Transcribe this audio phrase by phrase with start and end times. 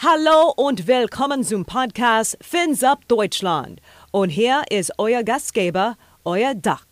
[0.00, 3.80] Hallo und willkommen zum Podcast Fins Up Deutschland.
[4.12, 6.86] Und hier ist euer Gastgeber, euer Duck.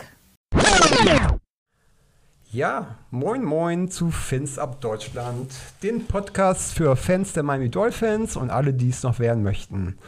[2.51, 5.53] Ja, moin moin zu Fins Up Deutschland,
[5.85, 9.99] den Podcast für Fans der Miami Dolphins und alle, die es noch werden möchten.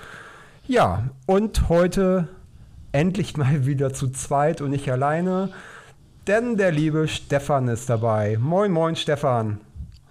[0.66, 2.26] Ja, und heute
[2.90, 5.52] endlich mal wieder zu zweit und nicht alleine,
[6.26, 8.38] denn der liebe Stefan ist dabei.
[8.40, 9.60] Moin moin Stefan.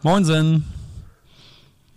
[0.04, 0.76] Moinsen.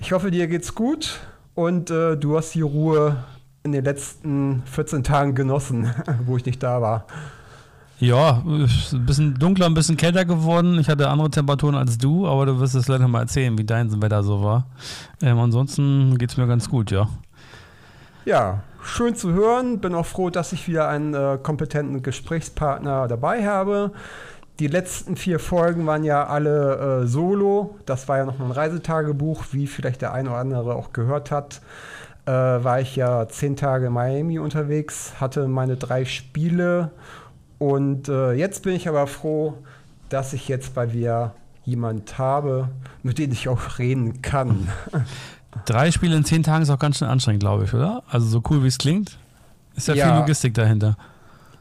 [0.01, 1.21] Ich hoffe, dir geht's gut
[1.55, 3.23] und äh, du hast die Ruhe
[3.63, 5.93] in den letzten 14 Tagen genossen,
[6.27, 7.05] wo ich nicht da war.
[7.99, 10.79] Ja, ein bisschen dunkler, ein bisschen kälter geworden.
[10.79, 14.01] Ich hatte andere Temperaturen als du, aber du wirst es gleich mal erzählen, wie dein
[14.01, 14.67] Wetter so war.
[15.21, 17.07] Ähm, ansonsten geht es mir ganz gut, ja.
[18.25, 19.81] Ja, schön zu hören.
[19.81, 23.93] Bin auch froh, dass ich wieder einen äh, kompetenten Gesprächspartner dabei habe.
[24.61, 27.79] Die letzten vier Folgen waren ja alle äh, solo.
[27.87, 31.63] Das war ja noch ein Reisetagebuch, wie vielleicht der eine oder andere auch gehört hat.
[32.27, 36.91] Äh, war ich ja zehn Tage in Miami unterwegs, hatte meine drei Spiele
[37.59, 39.55] und äh, jetzt bin ich aber froh,
[40.11, 41.33] dass ich jetzt bei mir
[41.65, 42.69] jemand habe,
[43.03, 44.69] mit dem ich auch reden kann.
[45.67, 48.03] Drei Spiele in zehn Tagen ist auch ganz schön anstrengend, glaube ich, oder?
[48.09, 49.19] Also so cool wie es klingt,
[49.75, 50.97] ist ja, ja viel Logistik dahinter.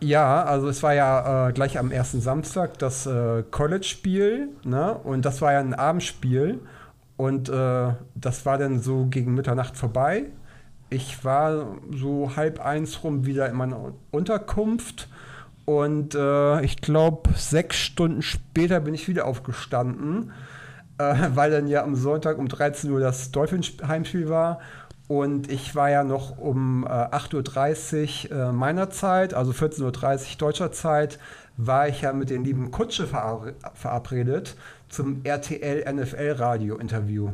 [0.02, 4.94] Ja, also es war ja äh, gleich am ersten Samstag das äh, College-Spiel, ne?
[4.94, 6.62] Und das war ja ein Abendspiel.
[7.18, 10.28] Und äh, das war dann so gegen Mitternacht vorbei.
[10.90, 15.10] Ich war so halb eins rum wieder in meiner Unterkunft.
[15.66, 20.32] Und äh, ich glaube, sechs Stunden später bin ich wieder aufgestanden,
[20.98, 24.62] äh, weil dann ja am Sonntag um 13 Uhr das Dolphins-Heimspiel war.
[25.10, 30.38] Und ich war ja noch um äh, 8.30 Uhr äh, meiner Zeit, also 14.30 Uhr
[30.38, 31.18] deutscher Zeit,
[31.58, 34.56] war ich ja mit dem lieben Kutsche verabredet
[34.88, 37.32] zum RTL NFL Radio Interview.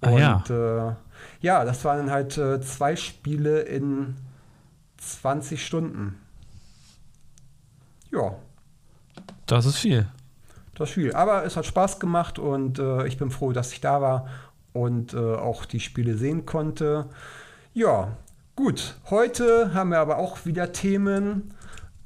[0.00, 0.88] Ah, Und ja.
[0.88, 0.94] Äh,
[1.42, 4.16] ja, das waren halt äh, zwei Spiele in
[4.96, 6.18] 20 Stunden.
[8.10, 8.36] Ja.
[9.44, 10.06] Das ist viel.
[10.74, 11.12] Das ist viel.
[11.12, 14.28] Aber es hat Spaß gemacht und äh, ich bin froh, dass ich da war
[14.76, 17.06] und äh, auch die Spiele sehen konnte.
[17.72, 18.16] Ja,
[18.54, 18.96] gut.
[19.10, 21.54] Heute haben wir aber auch wieder Themen.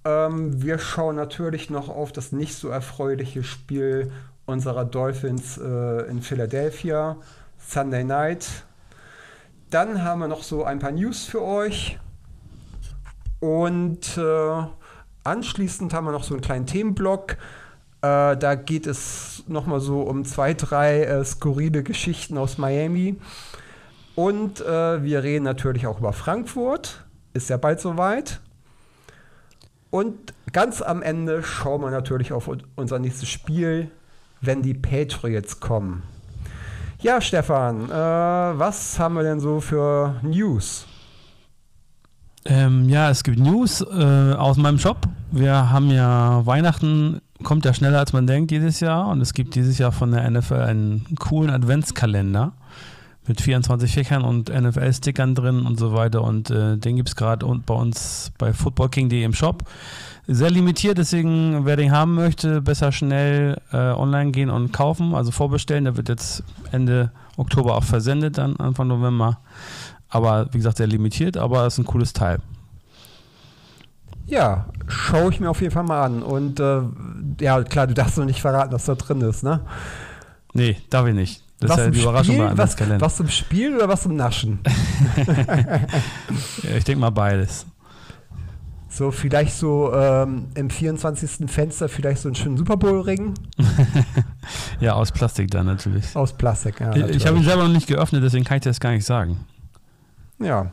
[0.05, 4.13] Ähm, wir schauen natürlich noch auf das nicht so erfreuliche Spiel
[4.47, 7.17] unserer Dolphins äh, in Philadelphia,
[7.59, 8.47] Sunday Night.
[9.71, 11.99] Dann haben wir noch so ein paar News für euch.
[13.41, 14.63] Und äh,
[15.25, 17.37] anschließend haben wir noch so einen kleinen Themenblock.
[18.03, 23.19] Äh, da geht es nochmal so um zwei, drei äh, skurrile Geschichten aus Miami.
[24.15, 27.05] Und äh, wir reden natürlich auch über Frankfurt.
[27.33, 28.41] Ist ja bald soweit.
[29.91, 33.91] Und ganz am Ende schauen wir natürlich auf unser nächstes Spiel,
[34.41, 36.03] wenn die Patriots kommen.
[37.01, 40.87] Ja, Stefan, äh, was haben wir denn so für News?
[42.45, 44.99] Ähm, ja, es gibt News äh, aus meinem Shop.
[45.31, 49.55] Wir haben ja Weihnachten kommt ja schneller als man denkt jedes Jahr und es gibt
[49.55, 52.53] dieses Jahr von der NFL einen coolen Adventskalender
[53.27, 57.47] mit 24 Fächern und NFL-Stickern drin und so weiter und äh, den gibt es gerade
[57.47, 59.65] bei uns bei footballking.de im Shop.
[60.27, 65.31] Sehr limitiert, deswegen wer den haben möchte, besser schnell äh, online gehen und kaufen, also
[65.31, 65.85] vorbestellen.
[65.85, 69.39] Der wird jetzt Ende Oktober auch versendet, dann Anfang November.
[70.09, 72.39] Aber wie gesagt, sehr limitiert, aber es ist ein cooles Teil.
[74.31, 76.23] Ja, schaue ich mir auf jeden Fall mal an.
[76.23, 76.83] Und äh,
[77.41, 79.61] ja, klar, du darfst noch nicht verraten, was da drin ist, ne?
[80.55, 81.43] Nee, darf ich nicht.
[81.59, 84.17] Das was ist ja die Überraschung Spiel, bei was, was zum Spiel oder was zum
[84.17, 84.61] Naschen?
[86.63, 87.67] ja, ich denke mal beides.
[88.89, 91.51] So, vielleicht so ähm, im 24.
[91.51, 93.35] Fenster vielleicht so einen schönen Super Bowl-Ring.
[94.81, 96.17] ja, aus Plastik dann natürlich.
[96.17, 96.95] Aus Plastik, ja.
[96.95, 99.45] Ich, ich habe ihn selber noch nicht geöffnet, deswegen kann ich das gar nicht sagen.
[100.39, 100.73] Ja,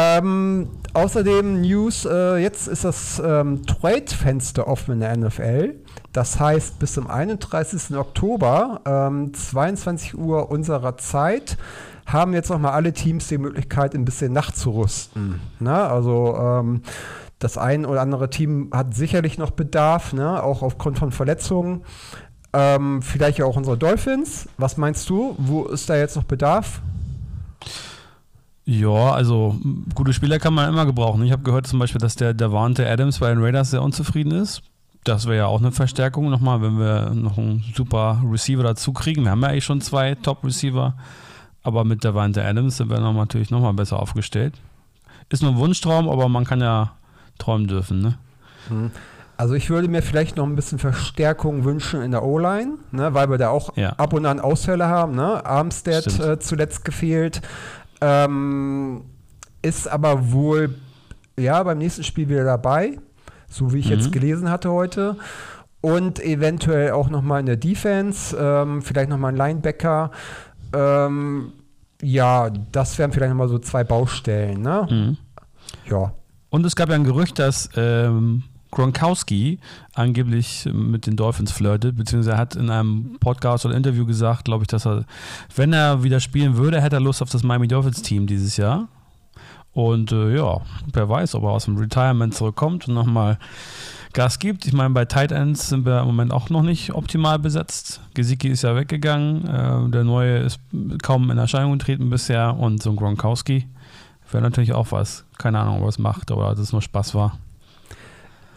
[0.00, 5.74] ähm, außerdem News, äh, jetzt ist das ähm, Trade-Fenster offen in der NFL.
[6.12, 7.96] Das heißt, bis zum 31.
[7.96, 11.58] Oktober, ähm, 22 Uhr unserer Zeit,
[12.06, 15.40] haben jetzt nochmal alle Teams die Möglichkeit, ein bisschen nachzurüsten.
[15.58, 15.74] Ne?
[15.74, 16.82] Also ähm,
[17.40, 20.40] das ein oder andere Team hat sicherlich noch Bedarf, ne?
[20.44, 21.82] auch aufgrund von Verletzungen.
[22.52, 24.48] Ähm, vielleicht auch unsere Dolphins.
[24.58, 25.34] Was meinst du?
[25.38, 26.82] Wo ist da jetzt noch Bedarf?
[28.70, 29.56] Ja, also
[29.94, 31.22] gute Spieler kann man immer gebrauchen.
[31.22, 34.60] Ich habe gehört zum Beispiel, dass der Davante Adams bei den Raiders sehr unzufrieden ist.
[35.04, 39.24] Das wäre ja auch eine Verstärkung nochmal, wenn wir noch einen super Receiver dazu kriegen.
[39.24, 40.92] Wir haben ja eigentlich schon zwei Top-Receiver,
[41.62, 44.52] aber mit Davante Adams sind wir noch natürlich nochmal besser aufgestellt.
[45.30, 46.92] Ist nur ein Wunschtraum, aber man kann ja
[47.38, 48.02] träumen dürfen.
[48.02, 48.18] Ne?
[48.68, 48.90] Mhm.
[49.38, 53.30] Also ich würde mir vielleicht noch ein bisschen Verstärkung wünschen in der O-Line, ne, weil
[53.30, 53.90] wir da auch ja.
[53.90, 55.14] ab und an Ausfälle haben.
[55.14, 55.46] Ne?
[55.46, 57.40] Armstead äh, zuletzt gefehlt.
[58.00, 59.02] Ähm,
[59.62, 60.74] ist aber wohl
[61.38, 62.98] ja beim nächsten Spiel wieder dabei,
[63.48, 63.92] so wie ich mhm.
[63.92, 65.16] jetzt gelesen hatte heute.
[65.80, 70.10] Und eventuell auch nochmal in der Defense, ähm, vielleicht nochmal ein Linebacker.
[70.72, 71.52] Ähm,
[72.02, 74.60] ja, das wären vielleicht nochmal so zwei Baustellen.
[74.60, 74.86] Ne?
[74.90, 75.16] Mhm.
[75.88, 76.12] Ja.
[76.50, 79.58] Und es gab ja ein Gerücht, dass ähm, Gronkowski
[79.94, 84.68] angeblich mit den Dolphins flirtet, beziehungsweise hat in einem Podcast oder Interview gesagt, glaube ich,
[84.68, 85.04] dass er,
[85.54, 88.88] wenn er wieder spielen würde, hätte er Lust auf das Miami Dolphins Team dieses Jahr.
[89.72, 90.60] Und äh, ja,
[90.92, 93.38] wer weiß, ob er aus dem Retirement zurückkommt und nochmal
[94.12, 94.66] Gas gibt.
[94.66, 98.00] Ich meine, bei Tight Ends sind wir im Moment auch noch nicht optimal besetzt.
[98.14, 100.60] Gesicki ist ja weggegangen, äh, der neue ist
[101.02, 103.66] kaum in Erscheinung getreten bisher und so ein Gronkowski
[104.32, 105.24] wäre natürlich auch was.
[105.38, 107.38] Keine Ahnung, ob er es macht oder dass es nur Spaß war.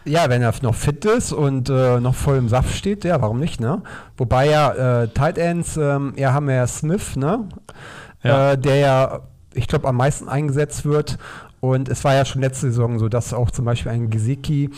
[0.04, 3.38] Ja, wenn er noch fit ist und äh, noch voll im Saft steht, ja, warum
[3.38, 3.82] nicht, ne?
[4.16, 7.48] Wobei ja äh, Tight Ends, ähm, ja, haben wir ja Smith, ne?
[8.22, 8.52] Ja.
[8.52, 9.20] Äh, der ja,
[9.54, 11.18] ich glaube, am meisten eingesetzt wird.
[11.60, 14.70] Und es war ja schon letzte Saison so, dass auch zum Beispiel ein Gesicki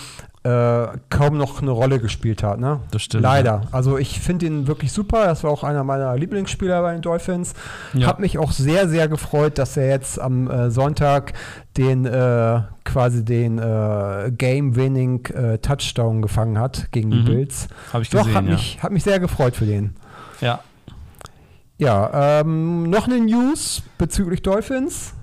[0.45, 2.61] äh, kaum noch eine Rolle gespielt hat.
[2.61, 2.81] Ne?
[2.91, 3.23] Das stimmt.
[3.23, 3.63] Leider.
[3.65, 3.69] Ja.
[3.73, 5.25] Also ich finde ihn wirklich super.
[5.25, 7.55] Das war auch einer meiner Lieblingsspieler bei den Dolphins.
[7.95, 8.09] Ja.
[8.09, 11.33] Hab mich auch sehr, sehr gefreut, dass er jetzt am äh, Sonntag
[11.79, 17.25] den äh, quasi den äh, Game-Winning äh, Touchdown gefangen hat gegen die mhm.
[17.25, 17.69] Bills.
[17.95, 18.27] Habe ich gesehen.
[18.27, 18.51] Doch, hat, ja.
[18.51, 19.97] mich, hat mich sehr gefreut für den.
[20.43, 20.61] Ja.
[21.79, 25.15] Ja, ähm, noch eine News bezüglich Dolphins.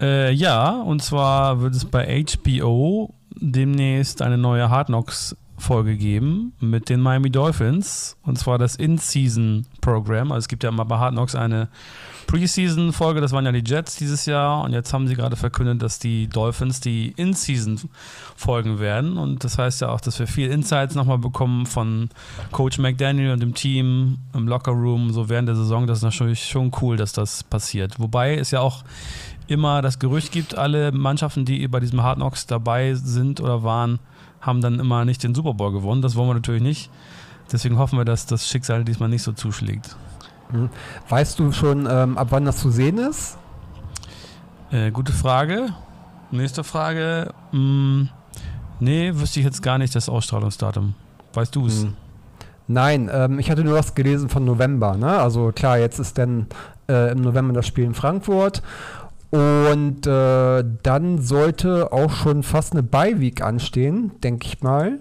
[0.00, 6.88] Ja, und zwar wird es bei HBO demnächst eine neue Hard Knocks Folge geben mit
[6.88, 10.32] den Miami Dolphins und zwar das In-Season-Programm.
[10.32, 11.68] Also es gibt ja immer bei Hard Knocks eine
[12.26, 15.98] Preseason-Folge, das waren ja die Jets dieses Jahr und jetzt haben sie gerade verkündet, dass
[15.98, 17.78] die Dolphins die In-Season
[18.36, 22.10] folgen werden und das heißt ja auch, dass wir viel Insights nochmal bekommen von
[22.50, 25.86] Coach McDaniel und dem Team im Locker-Room so während der Saison.
[25.86, 28.00] Das ist natürlich schon cool, dass das passiert.
[28.00, 28.82] Wobei es ja auch
[29.46, 33.98] immer das Gerücht gibt, alle Mannschaften, die bei diesem Hard Knocks dabei sind oder waren,
[34.40, 36.02] haben dann immer nicht den Super Bowl gewonnen.
[36.02, 36.90] Das wollen wir natürlich nicht.
[37.50, 39.96] Deswegen hoffen wir, dass das Schicksal diesmal nicht so zuschlägt.
[40.50, 40.70] Hm.
[41.08, 43.38] Weißt du schon, ähm, ab wann das zu sehen ist?
[44.70, 45.68] Äh, gute Frage.
[46.30, 47.34] Nächste Frage.
[47.50, 48.08] Hm,
[48.80, 50.94] nee, wüsste ich jetzt gar nicht das Ausstrahlungsdatum.
[51.34, 51.82] Weißt du es?
[51.82, 51.94] Hm.
[52.68, 54.96] Nein, ähm, ich hatte nur was gelesen von November.
[54.96, 55.08] Ne?
[55.08, 56.46] Also klar, jetzt ist dann
[56.88, 58.62] äh, im November das Spiel in Frankfurt
[59.32, 64.98] und äh, dann sollte auch schon fast eine Beiweek anstehen, denke ich mal.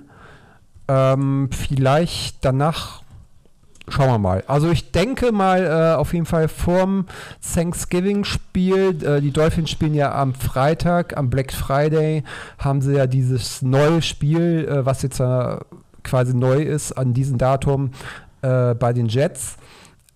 [0.88, 3.02] Ähm, vielleicht danach
[3.90, 4.44] schauen wir mal.
[4.48, 7.08] Also ich denke mal äh, auf jeden Fall vorm
[7.54, 9.04] Thanksgiving-Spiel.
[9.04, 12.24] Äh, die Dolphins spielen ja am Freitag, am Black Friday
[12.58, 15.58] haben sie ja dieses neue Spiel, äh, was jetzt äh,
[16.04, 17.92] quasi neu ist an diesem Datum
[18.44, 19.58] äh, bei den Jets.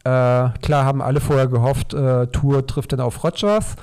[0.06, 3.75] Äh, klar haben alle vorher gehofft, äh, Tour trifft dann auf Rogers.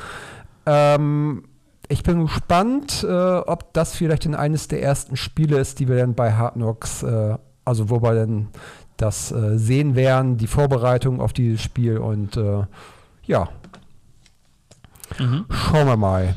[0.67, 1.43] Ähm,
[1.89, 5.97] ich bin gespannt, äh, ob das vielleicht in eines der ersten Spiele ist, die wir
[5.97, 8.49] dann bei Hard Knocks, äh, also wo wir dann
[8.97, 12.67] das äh, sehen werden, die Vorbereitung auf dieses Spiel und äh,
[13.25, 13.49] ja.
[15.19, 15.45] Mhm.
[15.51, 16.37] Schauen wir mal.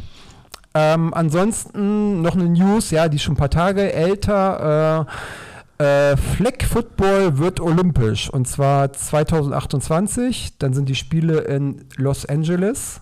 [0.74, 5.06] Ähm, ansonsten noch eine News, ja, die ist schon ein paar Tage älter.
[5.08, 5.12] Äh,
[5.78, 10.58] äh, Flag Football wird olympisch und zwar 2028.
[10.58, 13.02] Dann sind die Spiele in Los Angeles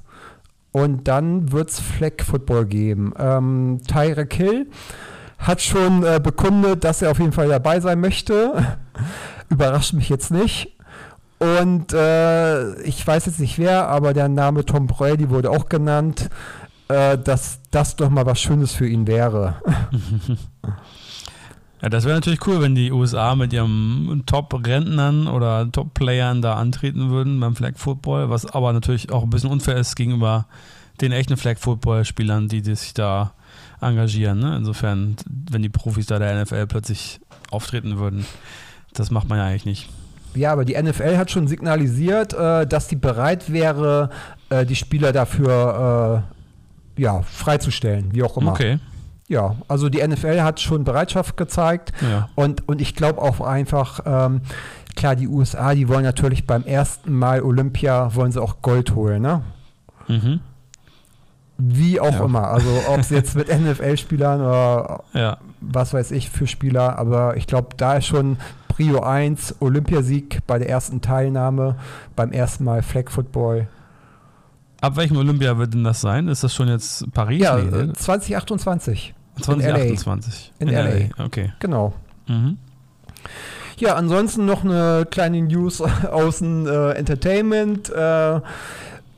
[0.71, 3.13] und dann wird es Flag Football geben.
[3.17, 4.69] Ähm, Tyreek Hill
[5.38, 8.77] hat schon äh, bekundet, dass er auf jeden Fall dabei sein möchte.
[9.50, 10.75] Überrascht mich jetzt nicht.
[11.39, 16.29] Und äh, ich weiß jetzt nicht wer, aber der Name Tom Brady wurde auch genannt,
[16.88, 19.55] äh, dass das doch mal was Schönes für ihn wäre.
[21.83, 27.09] Ja, das wäre natürlich cool, wenn die USA mit ihren Top-Rentnern oder Top-Playern da antreten
[27.09, 30.45] würden beim Flag Football, was aber natürlich auch ein bisschen unfair ist gegenüber
[31.01, 33.33] den echten Flag Football-Spielern, die sich da
[33.81, 34.39] engagieren.
[34.39, 34.55] Ne?
[34.55, 35.17] Insofern,
[35.51, 37.19] wenn die Profis da der NFL plötzlich
[37.51, 38.25] auftreten würden,
[38.93, 39.89] das macht man ja eigentlich nicht.
[40.35, 44.09] Ja, aber die NFL hat schon signalisiert, äh, dass sie bereit wäre,
[44.49, 46.23] äh, die Spieler dafür
[46.97, 48.53] äh, ja, freizustellen, wie auch immer.
[48.53, 48.79] Okay.
[49.27, 52.30] Ja, also die NFL hat schon Bereitschaft gezeigt ja.
[52.36, 54.42] und, und ich glaube auch einfach, ähm,
[54.96, 59.22] klar, die USA, die wollen natürlich beim ersten Mal Olympia, wollen sie auch Gold holen,
[59.22, 59.42] ne?
[60.08, 60.42] Mhm.
[61.58, 62.25] Wie auch ja.
[62.25, 62.50] immer.
[62.50, 65.38] Also ob es jetzt mit NFL-Spielern oder ja.
[65.62, 68.38] was weiß ich für Spieler, aber ich glaube, da ist schon
[68.68, 71.75] Prio 1 Olympiasieg bei der ersten Teilnahme,
[72.15, 73.68] beim ersten Mal Flag Football.
[74.83, 76.27] Ab welchem Olympia wird denn das sein?
[76.27, 77.41] Ist das schon jetzt Paris?
[77.41, 79.13] Ja, nee, 2028.
[79.41, 80.51] 2028.
[80.59, 80.81] In, in, LA.
[80.81, 81.25] LA.
[81.25, 81.53] Okay.
[81.59, 81.93] Genau.
[82.27, 82.57] Mhm.
[83.77, 85.79] Ja, ansonsten noch eine kleine News
[86.11, 87.91] aus dem äh, Entertainment.
[87.91, 88.41] Äh,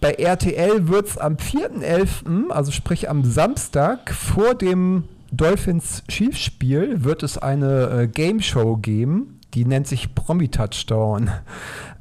[0.01, 7.23] bei RTL wird es am 4.11., also sprich am Samstag, vor dem Dolphins Chiefs-Spiel, wird
[7.23, 11.31] es eine äh, Game Show geben, die nennt sich Promi Touchdown.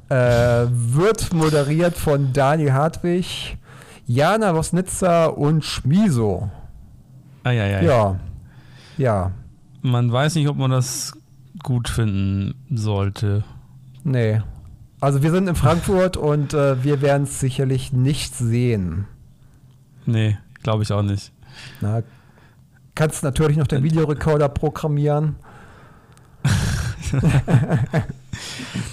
[0.09, 3.57] Äh, wird moderiert von Daniel Hartwig,
[4.05, 6.51] Jana Wosnitzer und Schmiso.
[7.43, 8.19] Ah, ja, ja, ja.
[8.97, 9.31] Ja.
[9.81, 11.13] Man weiß nicht, ob man das
[11.63, 13.43] gut finden sollte.
[14.03, 14.41] Nee.
[15.01, 19.07] Also wir sind in Frankfurt und äh, wir werden es sicherlich nicht sehen.
[20.05, 21.31] Nee, glaube ich auch nicht.
[21.81, 22.03] Na,
[22.93, 25.35] kannst natürlich noch den Videorekorder programmieren.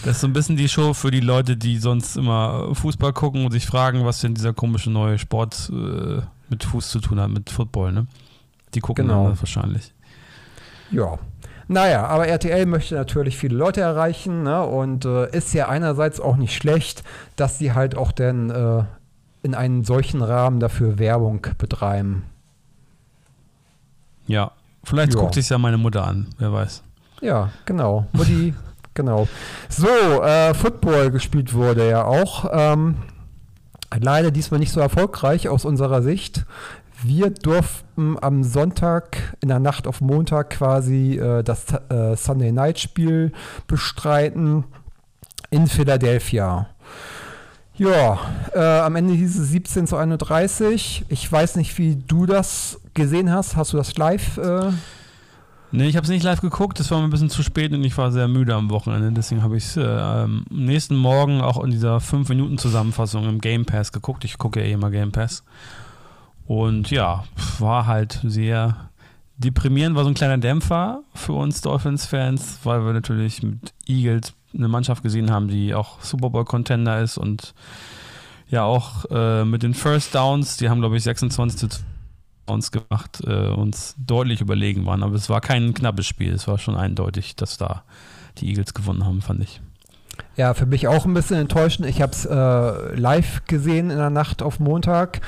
[0.04, 3.44] das ist so ein bisschen die Show für die Leute, die sonst immer Fußball gucken
[3.44, 7.30] und sich fragen, was denn dieser komische neue Sport äh, mit Fuß zu tun hat,
[7.30, 8.06] mit Football, ne?
[8.74, 9.28] Die gucken genau.
[9.28, 9.92] dann wahrscheinlich.
[10.90, 11.18] Ja.
[11.68, 14.64] Naja, aber RTL möchte natürlich viele Leute erreichen ne?
[14.64, 17.02] und äh, ist ja einerseits auch nicht schlecht,
[17.36, 18.84] dass sie halt auch dann äh,
[19.42, 22.24] in einem solchen Rahmen dafür Werbung betreiben.
[24.26, 24.52] Ja,
[24.84, 25.20] vielleicht ja.
[25.20, 26.82] guckt sich ja meine Mutter an, wer weiß.
[27.20, 28.06] Ja, genau.
[28.12, 28.54] Mutti,
[28.94, 29.28] genau.
[29.68, 32.50] So, äh, Football gespielt wurde ja auch.
[32.52, 32.96] Ähm,
[34.00, 36.44] leider diesmal nicht so erfolgreich aus unserer Sicht.
[37.04, 42.78] Wir durften am Sonntag, in der Nacht auf Montag quasi äh, das äh, Sunday Night
[42.78, 43.32] Spiel
[43.66, 44.64] bestreiten
[45.50, 46.68] in Philadelphia.
[47.74, 48.20] Ja,
[48.54, 51.06] äh, am Ende hieß es 17 zu 31.
[51.08, 53.56] Ich weiß nicht, wie du das gesehen hast.
[53.56, 54.38] Hast du das live?
[54.38, 54.70] Äh?
[55.74, 56.78] Nee, ich habe es nicht live geguckt.
[56.78, 59.10] Das war mir ein bisschen zu spät und ich war sehr müde am Wochenende.
[59.10, 63.90] Deswegen habe ich es äh, am nächsten Morgen auch in dieser 5-Minuten-Zusammenfassung im Game Pass
[63.90, 64.24] geguckt.
[64.24, 65.44] Ich gucke ja eh immer Game Pass.
[66.46, 67.24] Und ja,
[67.58, 68.90] war halt sehr
[69.38, 74.68] deprimierend, war so ein kleiner Dämpfer für uns Dolphins-Fans, weil wir natürlich mit Eagles eine
[74.68, 77.54] Mannschaft gesehen haben, die auch Super Bowl-Contender ist und
[78.50, 81.68] ja auch äh, mit den First Downs, die haben glaube ich 26 zu
[82.46, 85.02] uns gemacht, äh, uns deutlich überlegen waren.
[85.02, 87.82] Aber es war kein knappes Spiel, es war schon eindeutig, dass da
[88.38, 89.60] die Eagles gewonnen haben, fand ich.
[90.36, 91.88] Ja, für mich auch ein bisschen enttäuschend.
[91.88, 95.20] Ich habe es äh, live gesehen in der Nacht auf Montag.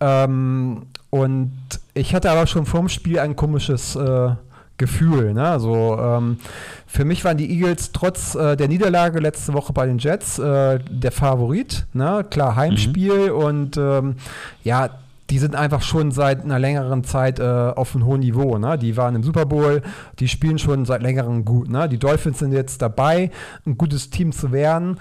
[0.00, 1.52] Ähm, und
[1.94, 4.30] ich hatte aber schon vorm Spiel ein komisches äh,
[4.76, 5.34] Gefühl.
[5.34, 5.46] Ne?
[5.46, 6.38] Also ähm,
[6.86, 10.78] für mich waren die Eagles trotz äh, der Niederlage letzte Woche bei den Jets äh,
[10.88, 11.86] der Favorit.
[11.92, 12.24] Ne?
[12.30, 13.36] Klar, Heimspiel mhm.
[13.36, 14.16] und ähm,
[14.64, 14.88] ja,
[15.30, 18.58] die sind einfach schon seit einer längeren Zeit äh, auf einem hohen Niveau.
[18.58, 18.76] Ne?
[18.78, 19.82] Die waren im Super Bowl,
[20.18, 21.70] die spielen schon seit längerem gut.
[21.70, 21.88] Ne?
[21.88, 23.30] Die Dolphins sind jetzt dabei,
[23.64, 24.98] ein gutes Team zu werden.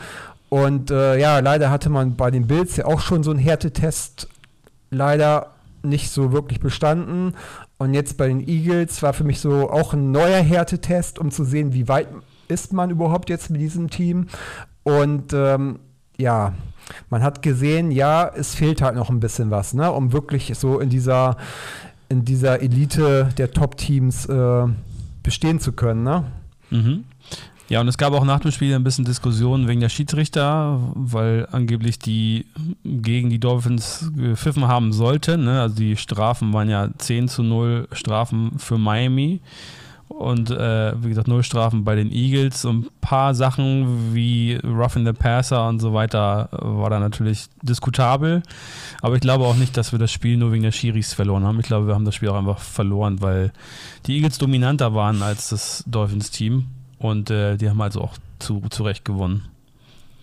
[0.50, 4.28] Und äh, ja, leider hatte man bei den Bills ja auch schon so einen Härtetest
[4.92, 7.36] leider nicht so wirklich bestanden.
[7.78, 11.44] Und jetzt bei den Eagles war für mich so auch ein neuer Härtetest, um zu
[11.44, 12.08] sehen, wie weit
[12.48, 14.28] ist man überhaupt jetzt mit diesem Team.
[14.84, 15.80] Und ähm,
[16.18, 16.54] ja,
[17.10, 20.80] man hat gesehen, ja, es fehlt halt noch ein bisschen was, ne, um wirklich so
[20.80, 21.38] in dieser,
[22.10, 24.68] in dieser Elite der Top-Teams äh,
[25.24, 26.04] bestehen zu können.
[26.04, 26.24] Ne?
[26.70, 27.04] Mhm.
[27.70, 31.48] Ja, und es gab auch nach dem Spiel ein bisschen Diskussionen wegen der Schiedsrichter, weil
[31.52, 32.48] angeblich die
[32.84, 35.44] gegen die Dolphins gepfiffen haben sollten.
[35.46, 35.62] Ne?
[35.62, 39.40] Also die Strafen waren ja 10 zu 0 Strafen für Miami.
[40.10, 42.66] Und äh, wie gesagt, null Strafen bei den Eagles.
[42.66, 47.46] Und ein paar Sachen wie Rough in the Passer und so weiter war da natürlich
[47.62, 48.42] diskutabel.
[49.02, 51.60] Aber ich glaube auch nicht, dass wir das Spiel nur wegen der Schiris verloren haben.
[51.60, 53.54] Ich glaube, wir haben das Spiel auch einfach verloren, weil
[54.08, 56.66] die Eagles dominanter waren als das Dolphins-Team.
[56.98, 59.46] Und äh, die haben also auch zu, zu Recht gewonnen.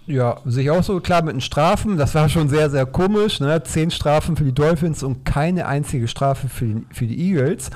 [0.09, 1.97] Ja, sich auch so klar mit den Strafen.
[1.97, 3.40] Das war schon sehr, sehr komisch.
[3.40, 3.62] Ne?
[3.62, 7.71] Zehn Strafen für die Dolphins und keine einzige Strafe für die, für die Eagles.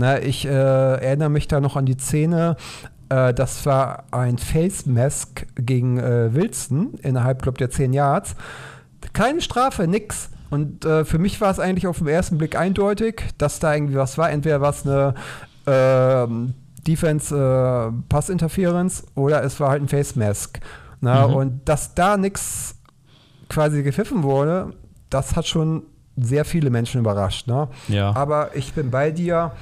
[0.00, 2.56] Na, ich äh, erinnere mich da noch an die Szene.
[3.10, 8.34] Äh, das war ein Face Mask gegen äh, Wilson innerhalb, glaube der 10 Yards.
[9.12, 10.30] Keine Strafe, nix.
[10.48, 13.96] Und äh, für mich war es eigentlich auf den ersten Blick eindeutig, dass da irgendwie
[13.96, 14.30] was war.
[14.30, 15.14] Entweder war es eine
[15.66, 16.54] ähm,
[16.86, 20.60] Defense äh, Pass Interference oder es war halt ein Face Mask.
[21.02, 21.34] Na, mhm.
[21.34, 22.74] Und dass da nichts
[23.50, 24.72] quasi gepfiffen wurde,
[25.10, 25.82] das hat schon
[26.16, 27.46] sehr viele Menschen überrascht.
[27.46, 27.68] Ne?
[27.88, 28.16] Ja.
[28.16, 29.52] Aber ich bin bei dir.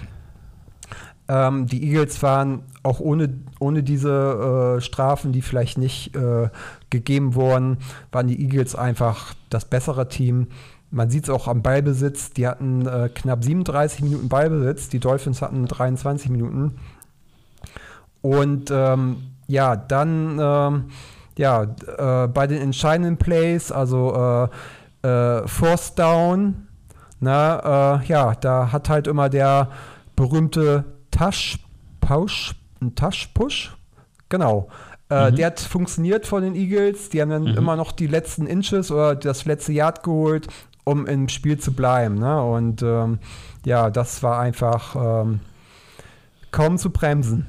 [1.28, 6.48] Ähm, die Eagles waren auch ohne, ohne diese äh, Strafen, die vielleicht nicht äh,
[6.90, 7.78] gegeben wurden,
[8.12, 10.48] waren die Eagles einfach das bessere Team.
[10.90, 12.32] Man sieht es auch am Ballbesitz.
[12.32, 14.88] Die hatten äh, knapp 37 Minuten Ballbesitz.
[14.88, 16.78] Die Dolphins hatten 23 Minuten.
[18.22, 19.16] Und ähm,
[19.46, 20.84] ja, dann ähm,
[21.38, 24.48] ja, äh, bei den entscheidenden Plays, also
[25.02, 26.66] äh, äh, Force Down,
[27.20, 29.70] na, äh, ja, da hat halt immer der
[30.16, 30.84] berühmte
[31.18, 31.58] Tasch,
[32.00, 32.54] Pausch,
[32.94, 33.76] Taschpush,
[34.28, 34.68] genau.
[35.10, 35.36] Äh, mhm.
[35.36, 37.08] Der hat funktioniert von den Eagles.
[37.08, 37.56] Die haben dann mhm.
[37.56, 40.46] immer noch die letzten Inches oder das letzte Yard geholt,
[40.84, 42.20] um im Spiel zu bleiben.
[42.20, 42.40] Ne?
[42.40, 43.18] Und ähm,
[43.64, 44.94] ja, das war einfach
[45.24, 45.40] ähm,
[46.52, 47.46] kaum zu bremsen.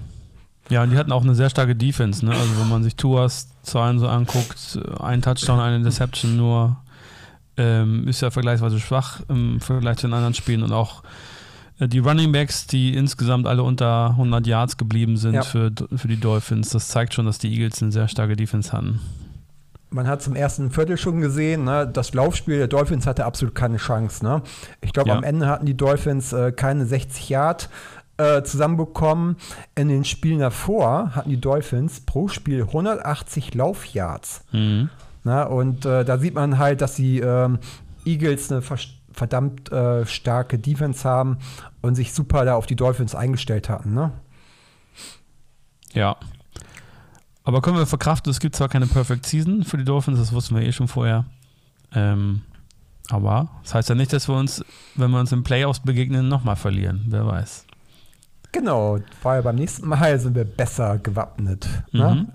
[0.70, 2.26] Ja, und die hatten auch eine sehr starke Defense.
[2.26, 2.32] Ne?
[2.32, 6.78] Also, wenn man sich Tuas Zahlen so anguckt, ein Touchdown, eine Deception nur,
[7.56, 11.04] ähm, ist ja vergleichsweise schwach im Vergleich zu den anderen Spielen und auch
[11.88, 15.42] die Running Backs, die insgesamt alle unter 100 Yards geblieben sind ja.
[15.44, 19.00] für, für die Dolphins, das zeigt schon, dass die Eagles eine sehr starke Defense hatten.
[19.92, 23.78] Man hat zum ersten Viertel schon gesehen, ne, das Laufspiel der Dolphins hatte absolut keine
[23.78, 24.24] Chance.
[24.24, 24.44] Ne?
[24.82, 25.18] Ich glaube, ja.
[25.18, 27.70] am Ende hatten die Dolphins äh, keine 60 Yard
[28.18, 29.38] äh, zusammenbekommen.
[29.76, 34.44] In den Spielen davor hatten die Dolphins pro Spiel 180 Laufyards.
[34.52, 34.90] Mhm.
[35.24, 37.60] Na, und äh, da sieht man halt, dass die ähm,
[38.06, 38.62] Eagles eine
[39.20, 41.38] verdammt äh, starke Defense haben
[41.82, 43.94] und sich super da auf die Dolphins eingestellt hatten.
[43.94, 44.12] Ne?
[45.94, 46.16] Ja.
[47.44, 50.56] Aber können wir verkraften, es gibt zwar keine Perfect Season für die Dolphins, das wussten
[50.56, 51.26] wir eh schon vorher.
[51.94, 52.42] Ähm,
[53.10, 54.64] aber das heißt ja nicht, dass wir uns,
[54.96, 57.06] wenn wir uns im Playoffs begegnen, nochmal verlieren.
[57.08, 57.66] Wer weiß.
[58.52, 61.68] Genau, weil beim nächsten Mal sind wir besser gewappnet.
[61.92, 62.16] Ne?
[62.16, 62.28] Mhm.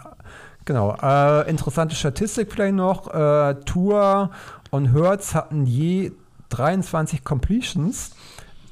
[0.65, 0.97] Genau.
[1.01, 3.13] Äh, interessante Statistik vielleicht noch.
[3.13, 4.31] Äh, Tour
[4.71, 6.13] und Hertz hatten je
[6.51, 8.13] 23 Completions.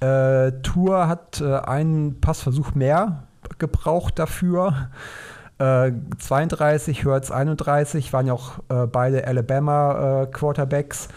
[0.01, 3.25] Äh, Tour hat äh, einen Passversuch mehr
[3.59, 4.91] gebraucht dafür.
[5.59, 11.09] 32, äh, Hertz 31, waren ja auch äh, beide Alabama Quarterbacks.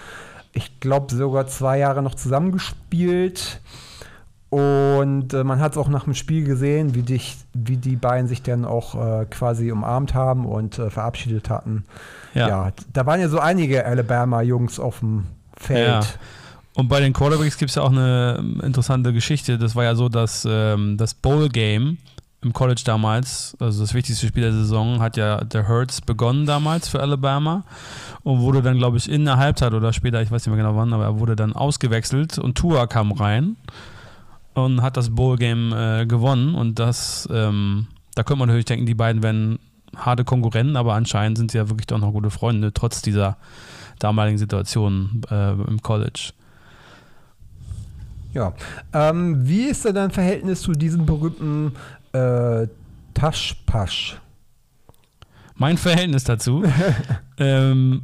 [0.53, 3.59] Ich glaube sogar zwei Jahre noch zusammengespielt.
[4.55, 8.27] Und äh, man hat es auch nach dem Spiel gesehen, wie, dich, wie die beiden
[8.27, 11.85] sich dann auch äh, quasi umarmt haben und äh, verabschiedet hatten.
[12.33, 12.47] Ja.
[12.47, 12.71] ja.
[12.93, 15.25] da waren ja so einige Alabama-Jungs auf dem
[15.57, 15.87] Feld.
[15.87, 16.01] Ja.
[16.75, 19.57] Und bei den Quarterbacks gibt es ja auch eine ähm, interessante Geschichte.
[19.57, 21.97] Das war ja so, dass ähm, das Bowl-Game
[22.41, 26.89] im College damals, also das wichtigste Spiel der Saison, hat ja der Hurts begonnen damals
[26.89, 27.63] für Alabama
[28.23, 30.77] und wurde dann, glaube ich, in der Halbzeit oder später, ich weiß nicht mehr genau
[30.77, 33.55] wann, aber er wurde dann ausgewechselt und Tua kam rein
[34.53, 36.55] und hat das Bowl-Game äh, gewonnen.
[36.55, 39.59] Und das, ähm, da könnte man natürlich denken, die beiden wären
[39.95, 43.37] harte Konkurrenten, aber anscheinend sind sie ja wirklich doch noch gute Freunde, trotz dieser
[43.99, 46.31] damaligen Situation äh, im College.
[48.35, 48.53] Ja.
[48.93, 51.71] Ähm, wie ist denn dein Verhältnis zu diesem berühmten
[52.11, 52.67] äh,
[53.13, 54.17] Taschpasch?
[55.55, 56.63] Mein Verhältnis dazu.
[57.39, 58.01] ähm,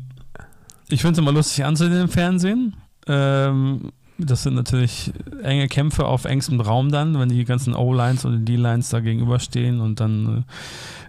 [0.87, 2.75] ich finde es immer lustig anzusehen im Fernsehen.
[3.07, 5.11] Ähm, das sind natürlich
[5.43, 9.99] enge Kämpfe auf engstem Raum dann, wenn die ganzen O-Lines und D-Lines da gegenüberstehen und
[9.99, 10.51] dann äh,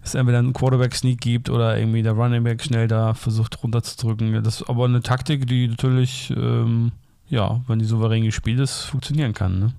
[0.02, 4.42] es entweder einen Quarterback-Sneak gibt oder irgendwie der Running Back schnell da versucht runterzudrücken.
[4.42, 6.90] Das ist aber eine Taktik, die natürlich, ähm,
[7.32, 9.58] ja, wenn die souverän gespielt ist, funktionieren kann.
[9.58, 9.72] Ne?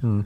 [0.00, 0.24] Hm.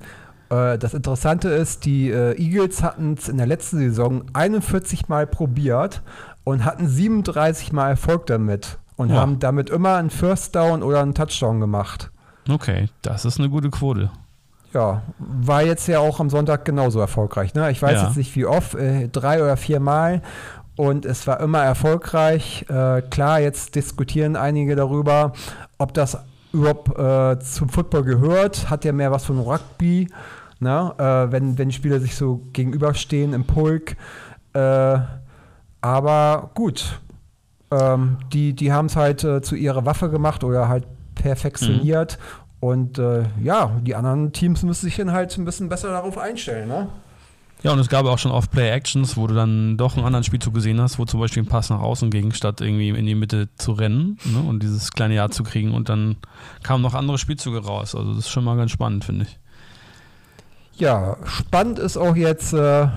[0.48, 5.26] Äh, das Interessante ist, die äh, Eagles hatten es in der letzten Saison 41 Mal
[5.26, 6.02] probiert
[6.44, 9.16] und hatten 37 Mal Erfolg damit und ja.
[9.16, 12.12] haben damit immer einen First Down oder einen Touchdown gemacht.
[12.48, 14.10] Okay, das ist eine gute Quote.
[14.72, 17.54] Ja, war jetzt ja auch am Sonntag genauso erfolgreich.
[17.54, 17.72] Ne?
[17.72, 18.06] Ich weiß ja.
[18.06, 20.22] jetzt nicht wie oft, äh, drei oder vier Mal.
[20.76, 22.64] Und es war immer erfolgreich.
[22.68, 25.32] Äh, klar, jetzt diskutieren einige darüber,
[25.76, 26.18] ob das
[26.52, 28.70] überhaupt äh, zum Football gehört.
[28.70, 30.08] Hat ja mehr was von Rugby,
[30.60, 30.94] ne?
[30.98, 33.96] Äh, wenn, wenn Spieler sich so gegenüberstehen im Pulk.
[34.52, 34.98] Äh,
[35.80, 37.00] aber gut,
[37.70, 42.18] ähm, die, die haben es halt äh, zu ihrer Waffe gemacht oder halt perfektioniert.
[42.18, 42.42] Mhm.
[42.68, 46.68] Und äh, ja, die anderen Teams müssen sich dann halt ein bisschen besser darauf einstellen.
[46.68, 46.88] Ne?
[47.62, 50.80] Ja, und es gab auch schon Off-Play-Actions, wo du dann doch einen anderen Spielzug gesehen
[50.80, 53.72] hast, wo zum Beispiel ein Pass nach außen ging, statt irgendwie in die Mitte zu
[53.72, 55.72] rennen ne, und dieses kleine Jahr zu kriegen.
[55.72, 56.16] Und dann
[56.64, 57.94] kamen noch andere Spielzüge raus.
[57.94, 59.38] Also das ist schon mal ganz spannend, finde ich.
[60.74, 62.88] Ja, spannend ist auch jetzt, äh,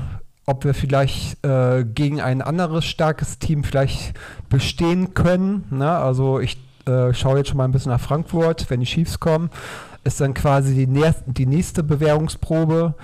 [0.47, 4.15] ob wir vielleicht äh, gegen ein anderes starkes Team vielleicht
[4.49, 5.65] bestehen können.
[5.69, 5.91] Ne?
[5.91, 9.51] Also ich äh, schaue jetzt schon mal ein bisschen nach Frankfurt, wenn die Chiefs kommen,
[10.03, 12.95] ist dann quasi die, nächste, die nächste Bewährungsprobe.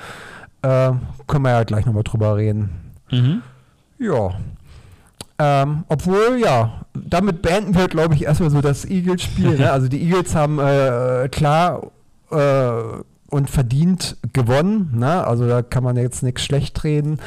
[0.61, 0.91] Äh,
[1.27, 2.69] können wir ja gleich nochmal drüber reden.
[3.11, 3.41] Mhm.
[3.99, 4.31] Ja.
[5.39, 9.57] Ähm, obwohl, ja, damit beenden wir, glaube ich, erstmal so das Eagles-Spiel.
[9.57, 9.71] ne?
[9.71, 11.91] Also die Eagles haben äh, klar
[12.29, 12.71] äh,
[13.29, 14.91] und verdient gewonnen.
[14.95, 15.25] Ne?
[15.25, 17.19] Also da kann man jetzt nichts schlecht reden.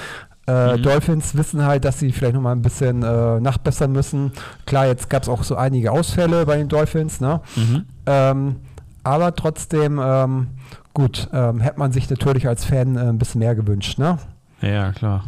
[0.46, 0.82] Äh, mhm.
[0.82, 4.32] Dolphins wissen halt, dass sie vielleicht nochmal ein bisschen äh, nachbessern müssen.
[4.66, 7.40] Klar, jetzt gab es auch so einige Ausfälle bei den Dolphins, ne?
[7.56, 7.84] Mhm.
[8.06, 8.56] Ähm,
[9.02, 10.48] aber trotzdem, ähm,
[10.94, 14.18] gut, ähm, hätte man sich natürlich als Fan äh, ein bisschen mehr gewünscht, ne?
[14.60, 15.24] Ja, klar.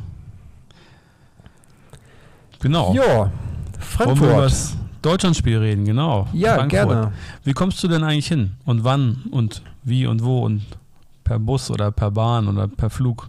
[2.60, 2.94] Genau.
[2.94, 3.30] Ja,
[3.78, 4.20] Frankfurt.
[4.20, 6.26] Wollen wir über das Deutschlandspiel reden, genau.
[6.32, 6.70] Ja, Frankfurt.
[6.70, 7.12] gerne.
[7.44, 8.52] Wie kommst du denn eigentlich hin?
[8.64, 10.62] Und wann und wie und wo und
[11.24, 13.28] Per Bus oder per Bahn oder per Flug?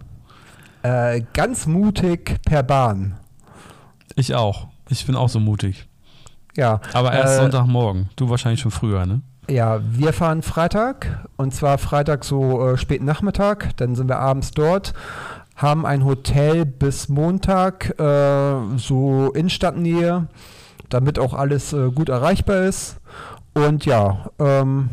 [0.82, 3.16] Äh, ganz mutig per Bahn.
[4.14, 4.68] Ich auch.
[4.88, 5.88] Ich bin auch so mutig.
[6.56, 6.80] Ja.
[6.92, 8.08] Aber erst äh, Sonntagmorgen.
[8.14, 9.20] Du wahrscheinlich schon früher, ne?
[9.50, 13.74] Ja, wir fahren Freitag und zwar Freitag so äh, späten Nachmittag.
[13.78, 14.92] Dann sind wir abends dort,
[15.56, 20.26] haben ein Hotel bis Montag, äh, so Innenstadtnähe,
[20.90, 22.98] damit auch alles äh, gut erreichbar ist.
[23.54, 24.90] Und ja, ähm,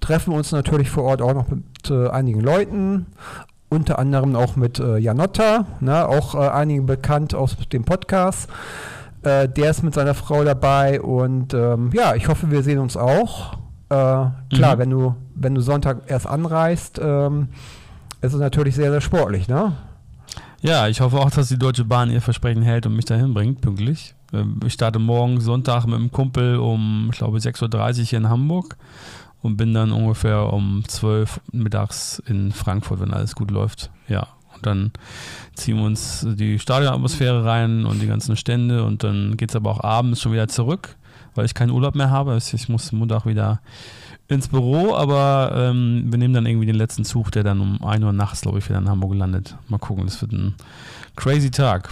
[0.00, 3.06] treffen uns natürlich vor Ort auch noch mit äh, einigen Leuten,
[3.68, 8.48] unter anderem auch mit äh, Janotta, ne, auch äh, einigen bekannt aus dem Podcast.
[9.22, 12.96] Äh, der ist mit seiner Frau dabei und ähm, ja, ich hoffe, wir sehen uns
[12.96, 13.54] auch.
[13.88, 13.94] Äh,
[14.54, 14.78] klar, Mhm.
[14.78, 17.48] wenn du wenn du Sonntag erst anreist, ähm,
[18.20, 19.72] ist es natürlich sehr sehr sportlich, ne?
[20.62, 23.60] Ja, ich hoffe auch, dass die Deutsche Bahn ihr Versprechen hält und mich dahin bringt,
[23.62, 24.14] pünktlich.
[24.32, 28.28] Ähm, Ich starte morgen Sonntag mit einem Kumpel um, ich glaube, 6.30 Uhr hier in
[28.28, 28.76] Hamburg
[29.42, 33.90] und bin dann ungefähr um 12 Uhr mittags in Frankfurt, wenn alles gut läuft.
[34.06, 34.26] Ja,
[34.60, 34.90] und dann
[35.54, 39.70] ziehen wir uns die Stadionatmosphäre rein und die ganzen Stände und dann geht es aber
[39.70, 40.96] auch abends schon wieder zurück,
[41.34, 42.32] weil ich keinen Urlaub mehr habe.
[42.32, 43.60] Also Ich muss Montag wieder
[44.28, 48.04] ins Büro, aber ähm, wir nehmen dann irgendwie den letzten Zug, der dann um 1
[48.04, 49.56] Uhr nachts, glaube ich, wieder in Hamburg landet.
[49.68, 50.54] Mal gucken, das wird ein
[51.16, 51.90] crazy Tag.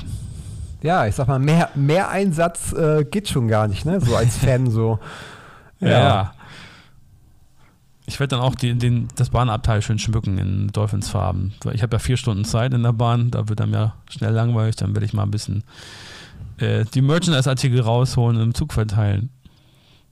[0.82, 4.00] Ja, ich sag mal, mehr, mehr Einsatz äh, geht schon gar nicht, ne?
[4.00, 4.98] So als Fan so.
[5.80, 6.32] Ja.
[8.08, 11.52] Ich werde dann auch die, den, das Bahnabteil schön schmücken in Dolphinsfarben.
[11.74, 14.76] Ich habe ja vier Stunden Zeit in der Bahn, da wird dann ja schnell langweilig,
[14.76, 15.62] dann werde ich mal ein bisschen
[16.56, 19.28] äh, die Merchandise-Artikel rausholen und im Zug verteilen.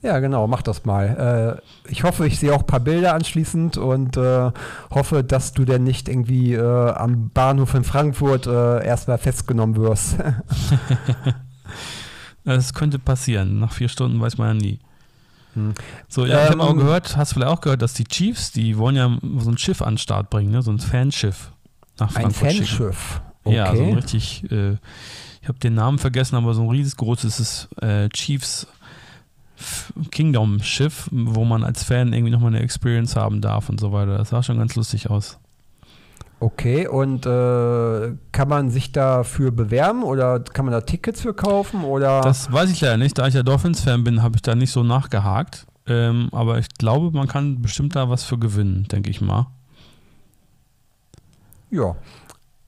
[0.02, 1.62] Ja, genau, mach das mal.
[1.87, 4.50] Äh, ich hoffe, ich sehe auch ein paar Bilder anschließend und äh,
[4.90, 10.16] hoffe, dass du denn nicht irgendwie äh, am Bahnhof in Frankfurt äh, erstmal festgenommen wirst.
[12.44, 13.59] Das könnte passieren.
[13.59, 14.78] Nach vier Stunden weiß man ja nie.
[15.57, 15.75] Hm.
[16.09, 18.53] So, ja, ich habe Ähm, auch gehört, hast du vielleicht auch gehört, dass die Chiefs,
[18.53, 20.62] die wollen ja so ein Schiff an den Start bringen, ne?
[20.62, 21.53] so ein Fanschiff
[21.99, 22.66] nach Ein Frankfurt schicken.
[22.66, 23.21] Fanschiff.
[23.47, 23.95] Ja, so ein Okay.
[23.97, 24.73] richtig, äh,
[25.42, 28.66] ich habe den Namen vergessen, aber so ein riesengroßes äh, Chiefs
[30.11, 34.19] Kingdom Schiff, wo man als Fan irgendwie nochmal eine Experience haben darf und so weiter.
[34.19, 35.38] Das sah schon ganz lustig aus.
[36.38, 41.83] Okay, und äh, kann man sich dafür bewerben oder kann man da Tickets für kaufen
[41.83, 42.20] oder?
[42.20, 43.16] Das weiß ich leider nicht.
[43.16, 45.66] Da ich ja Dolphins-Fan bin, habe ich da nicht so nachgehakt.
[45.87, 49.46] Ähm, aber ich glaube, man kann bestimmt da was für gewinnen, denke ich mal.
[51.70, 51.96] ja.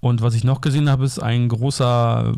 [0.01, 2.33] Und was ich noch gesehen habe, ist ein großer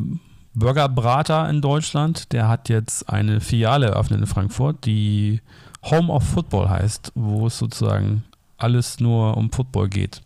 [0.54, 2.32] Burgerbrater in Deutschland.
[2.32, 5.42] Der hat jetzt eine Filiale eröffnet in Frankfurt, die
[5.84, 8.24] Home of Football heißt, wo es sozusagen
[8.56, 10.22] alles nur um Football geht.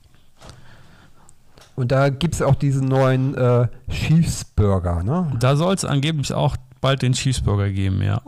[1.77, 5.33] Und da gibt es auch diesen neuen äh, Chiefs-Burger, ne?
[5.41, 8.21] Da soll es angeblich auch bald den Cheeseburger geben, ja.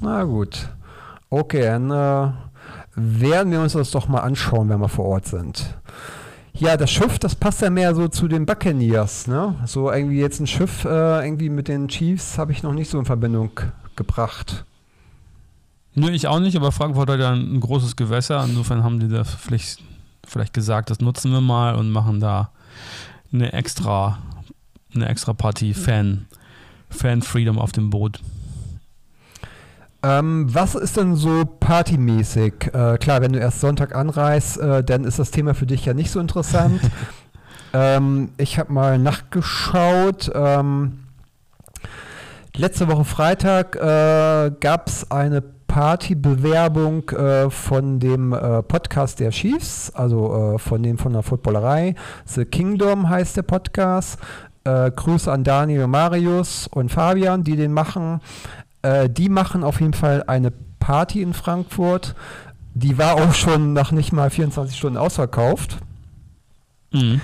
[0.00, 0.68] Na gut.
[1.28, 2.32] Okay, dann äh,
[2.94, 5.74] werden wir uns das doch mal anschauen, wenn wir vor Ort sind.
[6.54, 9.54] Ja, das Schiff, das passt ja mehr so zu den Buccaneers, ne?
[9.66, 12.98] So irgendwie jetzt ein Schiff äh, irgendwie mit den Chiefs habe ich noch nicht so
[12.98, 13.50] in Verbindung
[13.96, 14.64] gebracht.
[15.94, 18.44] Nö, ich auch nicht, aber Frankfurt hat ja ein, ein großes Gewässer.
[18.44, 19.82] Insofern haben die da vielleicht,
[20.26, 22.50] vielleicht gesagt, das nutzen wir mal und machen da
[23.32, 24.18] eine extra,
[24.94, 26.26] eine extra Party Fan,
[26.88, 28.20] Fan Freedom auf dem Boot.
[30.02, 32.70] Ähm, was ist denn so partymäßig?
[32.72, 35.92] Äh, klar, wenn du erst Sonntag anreist, äh, dann ist das Thema für dich ja
[35.92, 36.80] nicht so interessant.
[37.74, 40.30] ähm, ich habe mal nachgeschaut.
[40.34, 41.00] Ähm,
[42.56, 49.92] letzte Woche Freitag äh, gab es eine Partybewerbung äh, von dem äh, Podcast der Chiefs,
[49.94, 51.94] also äh, von dem von der Footballerei.
[52.24, 54.18] The Kingdom heißt der Podcast.
[54.64, 58.20] Äh, Grüße an Daniel, Marius und Fabian, die den machen.
[58.82, 62.16] Äh, die machen auf jeden Fall eine Party in Frankfurt.
[62.74, 65.78] Die war auch schon nach nicht mal 24 Stunden ausverkauft.
[66.90, 67.20] Mhm.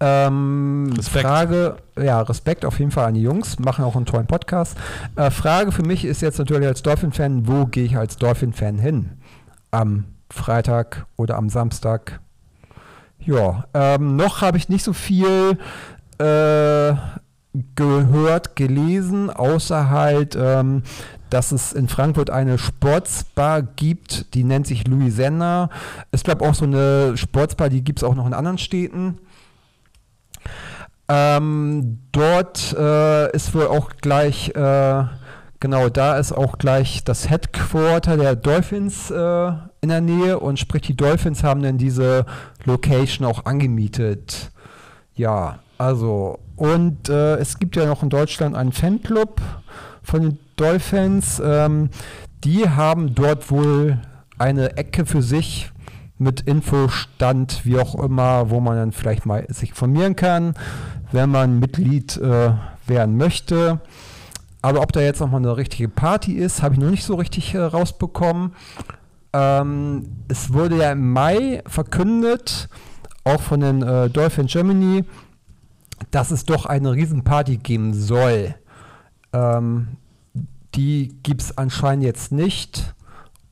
[0.00, 1.26] Ähm, Respekt.
[1.26, 4.76] Frage, ja, Respekt auf jeden Fall an die Jungs, machen auch einen tollen Podcast.
[5.16, 9.10] Äh, Frage für mich ist jetzt natürlich als Dolphin-Fan, wo gehe ich als Dolphin-Fan hin?
[9.70, 12.20] Am Freitag oder am Samstag?
[13.18, 15.58] Ja, ähm, noch habe ich nicht so viel
[16.18, 16.94] äh,
[17.74, 20.82] gehört, gelesen, außer halt, ähm,
[21.28, 25.68] dass es in Frankfurt eine Sportsbar gibt, die nennt sich Louisiana.
[26.10, 29.18] Es glaube auch so eine Sportsbar, die gibt es auch noch in anderen Städten.
[31.12, 35.04] Ähm, dort äh, ist wohl auch gleich, äh,
[35.58, 40.82] genau, da ist auch gleich das Headquarter der Dolphins äh, in der Nähe und sprich,
[40.82, 42.26] die Dolphins haben dann diese
[42.64, 44.52] Location auch angemietet.
[45.16, 49.40] Ja, also, und äh, es gibt ja noch in Deutschland einen Fanclub
[50.04, 51.42] von den Dolphins.
[51.44, 51.90] Ähm,
[52.44, 53.98] die haben dort wohl
[54.38, 55.72] eine Ecke für sich
[56.18, 60.54] mit Infostand, wie auch immer, wo man dann vielleicht mal sich informieren kann,
[61.12, 62.52] wenn man Mitglied äh,
[62.86, 63.80] werden möchte.
[64.62, 67.54] Aber ob da jetzt nochmal eine richtige Party ist, habe ich noch nicht so richtig
[67.54, 68.52] äh, rausbekommen.
[69.32, 72.68] Ähm, es wurde ja im Mai verkündet,
[73.24, 75.04] auch von den äh, Dolphin Germany,
[76.10, 78.54] dass es doch eine Riesenparty geben soll.
[79.32, 79.88] Ähm,
[80.74, 82.94] die gibt es anscheinend jetzt nicht.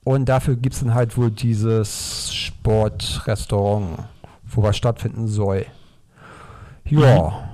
[0.04, 3.98] Und dafür gibt es dann halt wohl dieses Sportrestaurant,
[4.44, 5.66] wo was stattfinden soll.
[6.86, 7.47] Ja.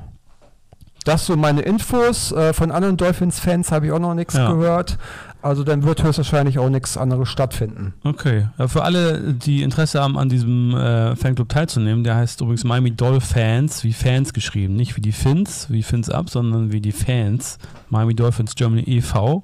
[1.04, 2.32] Das so meine Infos.
[2.32, 4.50] Äh, von anderen Dolphins-Fans habe ich auch noch nichts ja.
[4.50, 4.98] gehört.
[5.44, 7.92] Also dann wird höchstwahrscheinlich auch nichts anderes stattfinden.
[8.02, 8.48] Okay.
[8.56, 12.92] Ja, für alle, die Interesse haben, an diesem äh, Fanclub teilzunehmen, der heißt übrigens Miami
[12.92, 14.74] Dolphins, wie Fans geschrieben.
[14.74, 17.58] Nicht wie die Fins, wie Fins ab, sondern wie die Fans.
[17.90, 19.42] Miami Dolphins Germany e.V.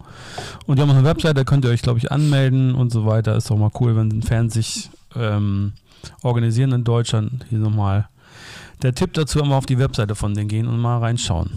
[0.65, 3.05] Und die haben auch eine Website, da könnt ihr euch, glaube ich, anmelden und so
[3.05, 3.37] weiter.
[3.37, 5.75] Ist doch mal cool, wenn Fans sich ähm,
[6.23, 7.45] organisieren in Deutschland.
[7.51, 8.09] Hier nochmal
[8.83, 11.51] der Tipp dazu, einmal auf die Webseite von denen gehen und mal reinschauen.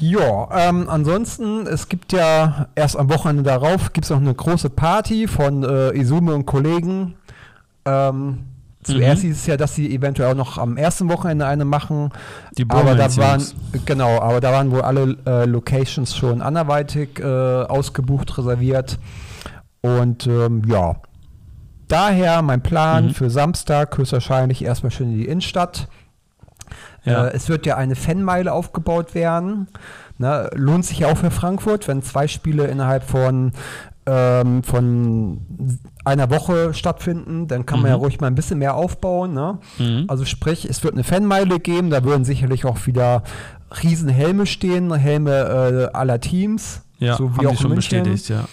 [0.00, 4.70] Ja, ähm, ansonsten, es gibt ja erst am Wochenende darauf, gibt es noch eine große
[4.70, 7.16] Party von äh, Isume und Kollegen.
[7.84, 8.46] Ähm,
[8.82, 9.26] zuerst mhm.
[9.28, 12.10] hieß es ja, dass sie eventuell auch noch am ersten Wochenende eine machen.
[12.56, 13.44] Die aber da waren,
[13.84, 18.98] genau, aber da waren wohl alle äh, Locations schon anderweitig äh, ausgebucht, reserviert.
[19.82, 20.96] Und ähm, ja,
[21.90, 23.14] daher mein Plan mhm.
[23.14, 25.88] für Samstag höchstwahrscheinlich erstmal schön in die Innenstadt
[27.04, 27.26] ja.
[27.26, 29.68] Äh, es wird ja eine Fanmeile aufgebaut werden.
[30.18, 30.50] Ne?
[30.54, 33.52] Lohnt sich ja auch für Frankfurt, wenn zwei Spiele innerhalb von,
[34.06, 37.82] ähm, von einer Woche stattfinden, dann kann mhm.
[37.82, 38.04] man ja mhm.
[38.04, 39.34] ruhig mal ein bisschen mehr aufbauen.
[39.34, 39.58] Ne?
[39.78, 40.04] Mhm.
[40.08, 43.22] Also sprich, es wird eine Fanmeile geben, da würden sicherlich auch wieder
[43.82, 46.82] Riesenhelme stehen, Helme äh, aller Teams.
[46.98, 48.02] Ja, so wie auch schon München.
[48.02, 48.44] bestätigt, ja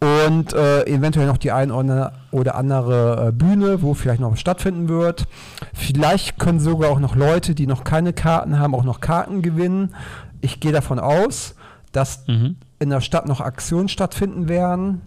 [0.00, 4.88] und äh, eventuell noch die ein oder andere äh, Bühne, wo vielleicht noch was stattfinden
[4.88, 5.26] wird.
[5.74, 9.94] Vielleicht können sogar auch noch Leute, die noch keine Karten haben, auch noch Karten gewinnen.
[10.40, 11.54] Ich gehe davon aus,
[11.92, 12.56] dass mhm.
[12.78, 15.02] in der Stadt noch Aktionen stattfinden werden.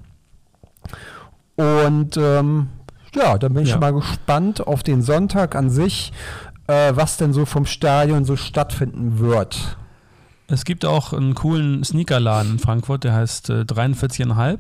[1.56, 2.70] Und ähm,
[3.16, 3.78] ja, dann bin ich ja.
[3.78, 6.14] mal gespannt auf den Sonntag an sich,
[6.68, 9.78] äh, was denn so vom Stadion so stattfinden wird.
[10.48, 14.60] Es gibt auch einen coolen Sneakerladen in Frankfurt, der heißt äh, 43,5.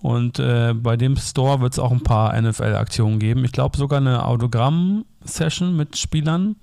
[0.00, 3.44] Und äh, bei dem Store wird es auch ein paar NFL-Aktionen geben.
[3.44, 6.56] Ich glaube sogar eine Autogramm-Session mit Spielern.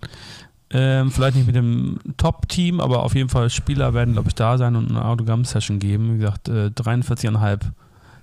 [0.72, 4.58] Ähm, vielleicht nicht mit dem Top-Team, aber auf jeden Fall Spieler werden, glaube ich, da
[4.58, 6.16] sein und eine Autogramm-Session geben.
[6.16, 7.60] Wie gesagt, äh, 43,5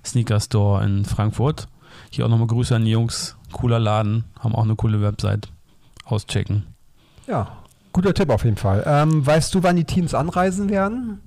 [0.03, 1.67] Sneaker-Store in Frankfurt.
[2.09, 3.37] Hier auch nochmal Grüße an die Jungs.
[3.51, 5.47] Cooler Laden, haben auch eine coole Website.
[6.05, 6.63] Auschecken.
[7.27, 7.62] Ja,
[7.93, 8.83] Guter Tipp auf jeden Fall.
[8.85, 11.21] Ähm, weißt du, wann die Teams anreisen werden?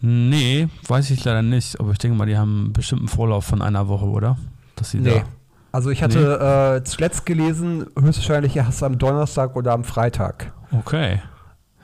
[0.00, 1.80] Nee, weiß ich leider nicht.
[1.80, 4.38] Aber ich denke mal, die haben einen bestimmten Vorlauf von einer Woche, oder?
[4.76, 5.10] Dass sie nee.
[5.10, 5.24] Da
[5.72, 6.76] also ich hatte nee.
[6.78, 10.52] äh, zuletzt gelesen, höchstwahrscheinlich erst am Donnerstag oder am Freitag.
[10.72, 11.20] Okay.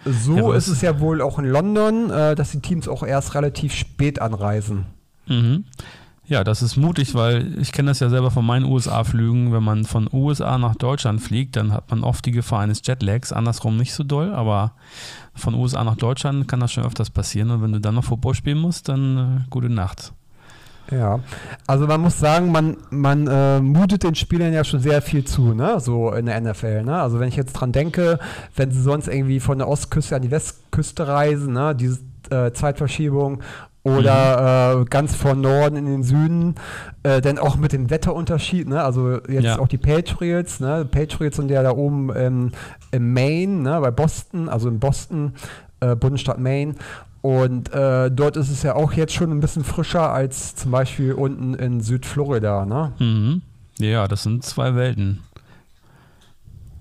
[0.05, 3.35] So ja, ist es ja wohl auch in London, äh, dass die Teams auch erst
[3.35, 4.87] relativ spät anreisen.
[5.27, 5.65] Mhm.
[6.29, 9.53] Ja, das ist mutig, weil ich kenne das ja selber von meinen USA-Flügen.
[9.53, 13.33] Wenn man von USA nach Deutschland fliegt, dann hat man oft die Gefahr eines Jetlags.
[13.33, 14.73] Andersrum nicht so doll, aber
[15.35, 17.51] von USA nach Deutschland kann das schon öfters passieren.
[17.51, 20.13] Und wenn du dann noch Football spielen musst, dann äh, gute Nacht.
[20.91, 21.19] Ja,
[21.67, 25.53] also man muss sagen, man, man äh, mutet den Spielern ja schon sehr viel zu,
[25.53, 25.81] ne?
[25.81, 27.01] So in der NFL, ne?
[27.01, 28.21] Also wenn ich jetzt dran denke,
[28.55, 31.75] wenn sie sonst irgendwie von der Ostküste an die Westküste reisen, ne?
[31.75, 31.99] Diese
[32.31, 33.43] äh, Zeitverschiebung
[33.87, 34.83] oder mhm.
[34.83, 36.57] äh, ganz von Norden in den Süden,
[37.05, 38.83] äh, denn auch mit dem Wetterunterschied, ne?
[38.83, 39.59] also jetzt ja.
[39.61, 40.85] auch die Patriots, ne?
[40.85, 42.51] Patriots sind ja da oben ähm,
[42.91, 43.81] im Maine, ne?
[43.81, 45.35] bei Boston, also in Boston,
[45.79, 46.75] äh, Bundesstaat Maine
[47.23, 51.13] und äh, dort ist es ja auch jetzt schon ein bisschen frischer als zum Beispiel
[51.13, 52.93] unten in Südflorida, ne?
[52.99, 53.43] Mhm.
[53.79, 55.21] Ja, das sind zwei Welten.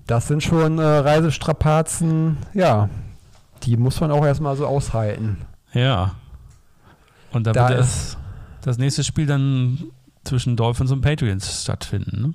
[0.08, 2.88] Das sind schon äh, Reisestrapazen, ja,
[3.62, 5.38] die muss man auch erstmal so aushalten.
[5.72, 6.14] Ja,
[7.36, 8.16] und da, da wird das,
[8.62, 9.78] das nächste Spiel dann
[10.24, 12.20] zwischen Dolphins und Patriots stattfinden.
[12.20, 12.34] Ne?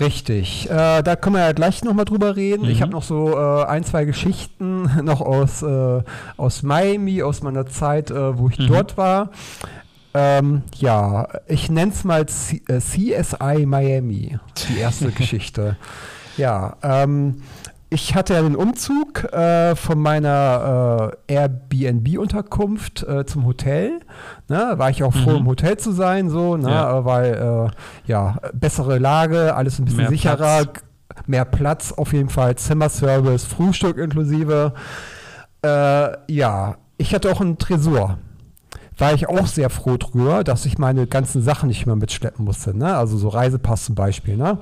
[0.00, 0.68] Richtig.
[0.70, 2.64] Äh, da können wir ja gleich nochmal drüber reden.
[2.64, 2.70] Mhm.
[2.70, 6.02] Ich habe noch so äh, ein, zwei Geschichten noch aus, äh,
[6.36, 8.66] aus Miami, aus meiner Zeit, äh, wo ich mhm.
[8.66, 9.30] dort war.
[10.16, 15.76] Ähm, ja, ich nenne es mal C äh, CSI Miami, die erste Geschichte.
[16.36, 17.42] Ja, ähm,
[17.94, 24.00] ich hatte ja den Umzug äh, von meiner äh, Airbnb-Unterkunft äh, zum Hotel.
[24.48, 25.36] Ne, war ich auch froh, mhm.
[25.36, 27.04] im Hotel zu sein, so, ne, ja.
[27.04, 30.84] weil äh, ja, bessere Lage, alles ein bisschen mehr sicherer, Platz.
[31.26, 34.74] mehr Platz auf jeden Fall, Zimmerservice, Frühstück inklusive.
[35.62, 38.18] Äh, ja, ich hatte auch einen Tresor.
[38.98, 42.76] war ich auch sehr froh drüber, dass ich meine ganzen Sachen nicht mehr mitschleppen musste.
[42.76, 42.96] Ne?
[42.96, 44.36] Also so Reisepass zum Beispiel.
[44.36, 44.58] Ne?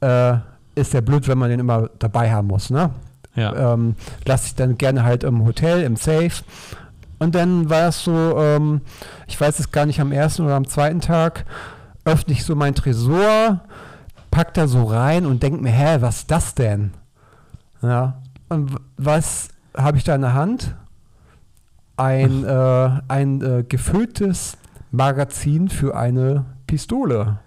[0.00, 2.70] Äh, ist ja blöd, wenn man den immer dabei haben muss.
[2.70, 2.90] Ne?
[3.34, 3.74] Ja.
[3.74, 6.32] Ähm, lasse ich dann gerne halt im Hotel, im Safe.
[7.18, 8.80] Und dann war es so, ähm,
[9.26, 11.44] ich weiß es gar nicht, am ersten oder am zweiten Tag,
[12.04, 13.60] öffne ich so mein Tresor,
[14.30, 16.92] pack da so rein und denk mir, hä, was ist das denn?
[17.82, 18.20] Ja.
[18.48, 20.74] Und was habe ich da in der Hand?
[21.96, 24.58] Ein, äh, ein äh, gefülltes
[24.90, 27.38] Magazin für eine Pistole.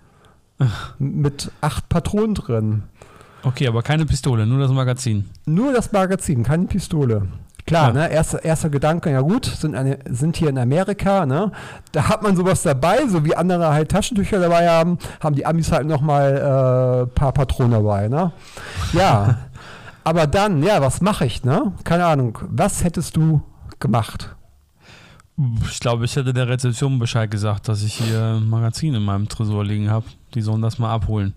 [0.97, 2.83] Mit acht Patronen drin.
[3.47, 5.25] Okay, aber keine Pistole, nur das Magazin.
[5.45, 7.27] Nur das Magazin, keine Pistole.
[7.65, 7.93] Klar, Ja.
[7.93, 8.09] ne?
[8.11, 11.51] Erster, erster Gedanke, ja gut, sind, eine, sind hier in Amerika, ne?
[11.91, 15.71] Da hat man sowas dabei, so wie andere halt Taschentücher dabei haben, haben die Amis
[15.71, 18.31] halt nochmal ein äh, paar Patronen dabei, ne?
[18.93, 19.37] Ja.
[20.03, 21.73] Aber dann, ja, was mache ich, ne?
[21.83, 22.37] Keine Ahnung.
[22.49, 23.41] Was hättest du
[23.79, 24.33] gemacht?
[25.69, 29.27] Ich glaube, ich hätte der Rezeption Bescheid gesagt, dass ich hier ein Magazin in meinem
[29.27, 30.05] Tresor liegen habe.
[30.33, 31.33] Die sollen das mal abholen.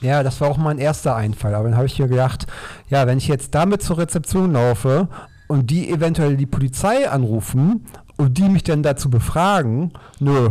[0.00, 1.54] Ja, das war auch mein erster Einfall.
[1.54, 2.46] Aber dann habe ich mir gedacht,
[2.88, 5.08] ja, wenn ich jetzt damit zur Rezeption laufe
[5.48, 7.86] und die eventuell die Polizei anrufen
[8.16, 10.50] und die mich dann dazu befragen, nö,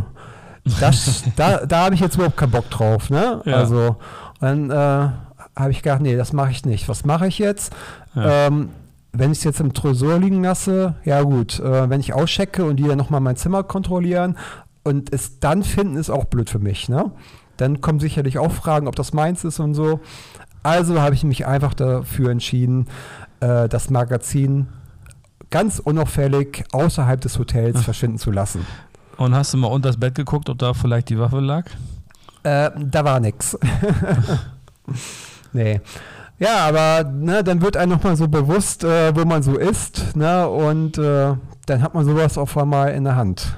[0.80, 3.10] das, da, da habe ich jetzt überhaupt keinen Bock drauf.
[3.10, 3.42] Ne?
[3.46, 3.56] Ja.
[3.56, 3.98] Also,
[4.40, 4.74] dann äh,
[5.56, 6.88] habe ich gedacht, nee, das mache ich nicht.
[6.88, 7.74] Was mache ich jetzt?
[8.16, 8.48] Ja.
[8.48, 8.70] Ähm,
[9.12, 12.76] wenn ich es jetzt im Tresor liegen lasse, ja gut, äh, wenn ich auschecke und
[12.78, 14.38] die dann nochmal mein Zimmer kontrollieren
[14.84, 17.12] und es dann finden, ist auch blöd für mich, ne?
[17.58, 20.00] Dann kommen sicherlich auch Fragen, ob das meins ist und so.
[20.64, 22.88] Also habe ich mich einfach dafür entschieden,
[23.40, 24.68] äh, das Magazin
[25.50, 28.66] ganz unauffällig außerhalb des Hotels verschwinden zu lassen.
[29.18, 31.66] Und hast du mal unter das Bett geguckt, ob da vielleicht die Waffe lag?
[32.44, 33.58] Äh, da war nix.
[35.54, 35.82] nee.
[36.40, 40.48] Ja, aber ne, dann wird einem nochmal so bewusst, äh, wo man so ist, ne,
[40.48, 41.34] und äh,
[41.66, 43.58] dann hat man sowas auf einmal in der Hand.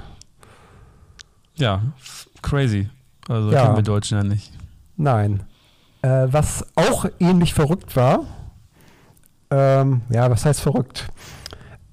[1.56, 1.82] Ja,
[2.42, 2.88] crazy.
[3.28, 3.62] Also Ja.
[3.64, 4.52] kennen wir Deutschen ja nicht.
[4.96, 5.42] Nein.
[6.02, 8.24] Äh, was auch ähnlich verrückt war,
[9.50, 11.08] ähm, ja, was heißt verrückt?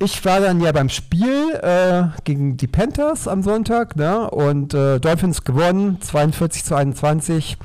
[0.01, 4.29] Ich war dann ja beim Spiel äh, gegen die Panthers am Sonntag, ne?
[4.31, 7.57] Und äh, Dolphins gewonnen, 42 zu 21.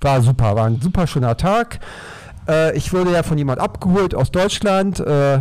[0.00, 1.80] War super, war ein super schöner Tag.
[2.48, 5.00] Äh, ich wurde ja von jemand abgeholt aus Deutschland.
[5.00, 5.40] Äh,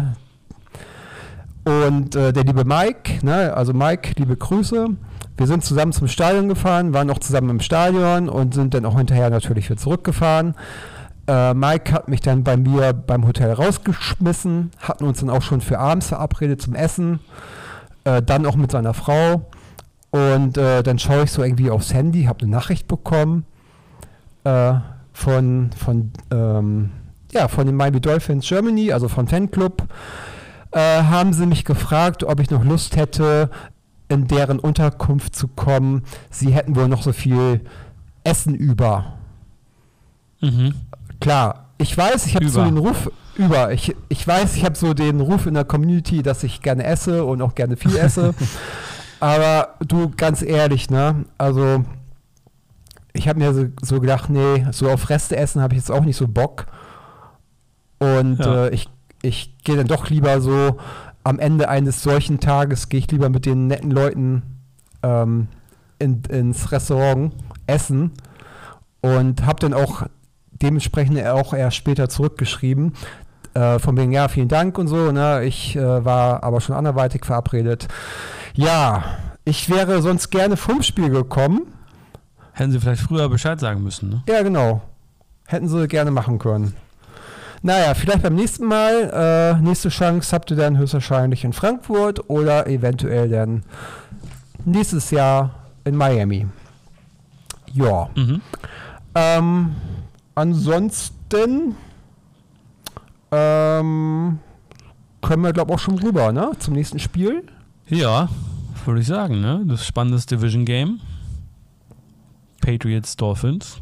[1.63, 3.53] und äh, der liebe Mike, ne?
[3.53, 4.87] also Mike, liebe Grüße.
[5.41, 8.95] Wir sind zusammen zum Stadion gefahren, waren auch zusammen im Stadion und sind dann auch
[8.95, 10.53] hinterher natürlich wieder zurückgefahren.
[11.25, 15.61] Äh, Mike hat mich dann bei mir beim Hotel rausgeschmissen, hatten uns dann auch schon
[15.61, 17.21] für abends verabredet zum Essen,
[18.03, 19.49] äh, dann auch mit seiner Frau.
[20.11, 23.45] Und äh, dann schaue ich so irgendwie aufs Handy, habe eine Nachricht bekommen
[24.43, 24.73] äh,
[25.11, 26.91] von, von, ähm,
[27.31, 29.87] ja, von den Miami Dolphins Germany, also von Fanclub.
[30.73, 33.49] Äh, haben sie mich gefragt, ob ich noch Lust hätte,
[34.11, 36.03] in deren Unterkunft zu kommen.
[36.29, 37.61] Sie hätten wohl noch so viel
[38.23, 39.13] Essen über.
[40.41, 40.75] Mhm.
[41.19, 43.71] Klar, ich weiß, ich habe so den Ruf über.
[43.71, 47.23] Ich, ich weiß, ich habe so den Ruf in der Community, dass ich gerne esse
[47.25, 48.33] und auch gerne viel esse.
[49.19, 51.25] Aber du, ganz ehrlich, ne?
[51.37, 51.85] Also,
[53.13, 56.03] ich habe mir so, so gedacht, nee, so auf Reste essen habe ich jetzt auch
[56.03, 56.65] nicht so Bock.
[57.99, 58.65] Und Ja.
[58.65, 58.89] äh, ich,
[59.21, 60.77] ich gehe dann doch lieber so
[61.23, 64.43] am Ende eines solchen Tages, gehe ich lieber mit den netten Leuten
[65.03, 65.47] ähm,
[65.99, 67.33] in, ins Restaurant
[67.67, 68.11] essen
[69.01, 70.03] und habe dann auch
[70.51, 72.93] dementsprechend auch erst später zurückgeschrieben.
[73.53, 75.11] Äh, von wegen, ja, vielen Dank und so.
[75.11, 75.43] Ne?
[75.43, 77.87] Ich äh, war aber schon anderweitig verabredet.
[78.53, 79.03] Ja,
[79.43, 81.61] ich wäre sonst gerne vom Spiel gekommen.
[82.53, 84.23] Hätten sie vielleicht früher Bescheid sagen müssen, ne?
[84.27, 84.81] Ja, genau.
[85.47, 86.75] Hätten sie gerne machen können.
[87.63, 89.55] Naja, vielleicht beim nächsten Mal.
[89.57, 93.63] Äh, nächste Chance habt ihr dann höchstwahrscheinlich in Frankfurt oder eventuell dann
[94.65, 95.51] nächstes Jahr
[95.83, 96.47] in Miami.
[97.73, 98.09] Ja.
[98.15, 98.41] Mhm.
[99.13, 99.75] Ähm,
[100.35, 101.75] ansonsten
[103.31, 104.39] ähm,
[105.21, 106.51] können wir, glaube ich, auch schon rüber, ne?
[106.59, 107.43] Zum nächsten Spiel.
[107.87, 108.29] Ja,
[108.85, 109.63] würde ich sagen, ne?
[109.67, 110.99] Das spannendes Division Game.
[112.61, 113.81] Patriots Dolphins.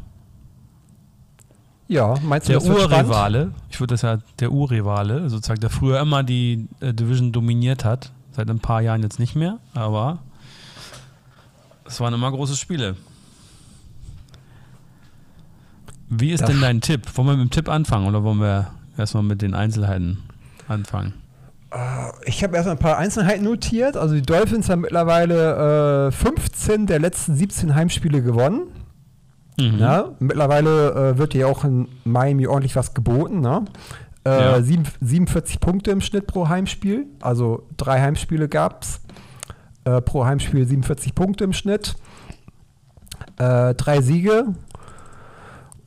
[1.90, 2.62] Ja, meinst du, Der?
[2.62, 7.84] Urrivale, ich würde das ja der Urrivale, sozusagen, der früher immer die äh, Division dominiert
[7.84, 10.20] hat, seit ein paar Jahren jetzt nicht mehr, aber
[11.84, 12.94] es waren immer große Spiele.
[16.08, 17.08] Wie ist Das- denn dein Tipp?
[17.16, 20.18] Wollen wir mit dem Tipp anfangen oder wollen wir erstmal mit den Einzelheiten
[20.68, 21.14] anfangen?
[22.24, 23.96] Ich habe erstmal ein paar Einzelheiten notiert.
[23.96, 28.62] Also die Dolphins haben mittlerweile äh, 15 der letzten 17 Heimspiele gewonnen.
[29.58, 29.78] Mhm.
[29.78, 33.40] Ja, mittlerweile äh, wird ja auch in Miami ordentlich was geboten.
[33.40, 33.64] Ne?
[34.24, 34.62] Äh, Ja.
[34.62, 37.06] sieben, 47 Punkte im Schnitt pro Heimspiel.
[37.20, 39.00] Also drei Heimspiele gab es.
[39.84, 41.94] Äh, pro Heimspiel 47 Punkte im Schnitt.
[43.38, 44.54] Äh, drei Siege.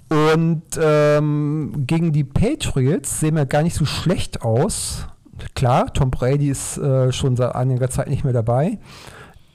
[0.10, 5.08] Und ähm, gegen die Patriots sehen wir gar nicht so schlecht aus.
[5.56, 8.78] Klar, Tom Brady ist äh, schon seit einiger Zeit nicht mehr dabei.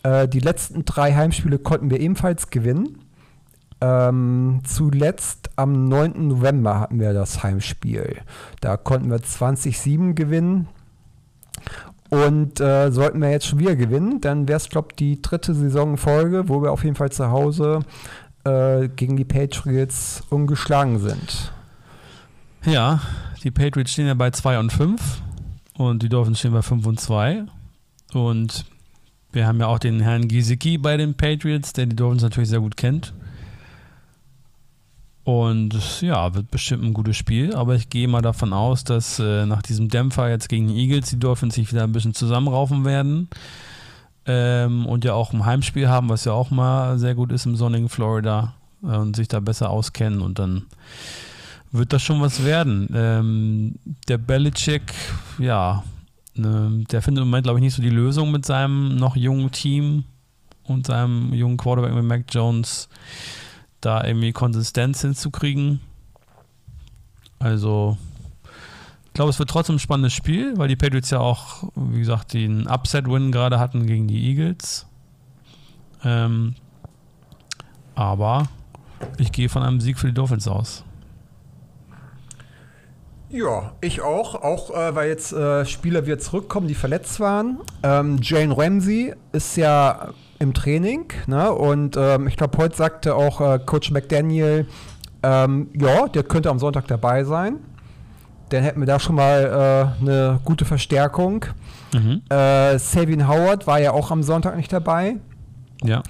[0.03, 2.99] Äh, die letzten drei Heimspiele konnten wir ebenfalls gewinnen.
[3.81, 6.29] Ähm, zuletzt am 9.
[6.29, 8.19] November hatten wir das Heimspiel.
[8.61, 10.69] Da konnten wir 20-7 gewinnen.
[12.11, 15.55] Und äh, sollten wir jetzt schon wieder gewinnen, dann wäre es, glaube ich, die dritte
[15.55, 17.81] Saisonfolge, wo wir auf jeden Fall zu Hause
[18.45, 21.53] äh, gegen die Patriots ungeschlagen sind.
[22.65, 23.01] Ja,
[23.45, 25.23] die Patriots stehen ja bei 2 und 5
[25.77, 27.45] und die Dolphins stehen bei 5 und 2.
[28.15, 28.65] Und
[29.33, 32.61] wir haben ja auch den Herrn Gisicki bei den Patriots, der die Dolphins natürlich sehr
[32.61, 33.13] gut kennt.
[35.29, 39.45] Und ja, wird bestimmt ein gutes Spiel, aber ich gehe mal davon aus, dass äh,
[39.45, 43.29] nach diesem Dämpfer jetzt gegen die Eagles die Dolphins sich wieder ein bisschen zusammenraufen werden.
[44.25, 47.57] Ähm, und ja auch ein Heimspiel haben, was ja auch mal sehr gut ist im
[47.57, 50.63] sonnigen Florida äh, und sich da besser auskennen und dann
[51.73, 52.89] wird das schon was werden.
[52.95, 53.75] Ähm,
[54.09, 54.95] der Belichick,
[55.39, 55.85] ja,
[56.37, 59.51] ne, der findet im Moment, glaube ich, nicht so die Lösung mit seinem noch jungen
[59.51, 60.05] Team
[60.65, 62.89] und seinem jungen Quarterback mit Mac Jones
[63.81, 65.81] da irgendwie Konsistenz hinzukriegen.
[67.39, 67.97] Also,
[69.07, 72.33] ich glaube, es wird trotzdem ein spannendes Spiel, weil die Patriots ja auch, wie gesagt,
[72.33, 74.87] den Upset-Win gerade hatten gegen die Eagles.
[76.05, 76.55] Ähm,
[77.95, 78.49] aber
[79.19, 80.85] ich gehe von einem Sieg für die Dolphins aus.
[83.31, 84.35] Ja, ich auch.
[84.37, 87.59] Auch äh, weil jetzt äh, Spieler wieder zurückkommen, die verletzt waren.
[87.83, 91.13] Ähm, Jane Ramsey ist ja im Training.
[91.27, 91.53] Ne?
[91.53, 94.67] Und ähm, ich glaube, heute sagte auch äh, Coach McDaniel,
[95.23, 97.57] ähm, ja, der könnte am Sonntag dabei sein.
[98.51, 101.45] Dann hätten wir da schon mal äh, eine gute Verstärkung.
[101.93, 102.23] Mhm.
[102.31, 105.17] Äh, Savin Howard war ja auch am Sonntag nicht dabei.
[105.83, 106.03] Ja.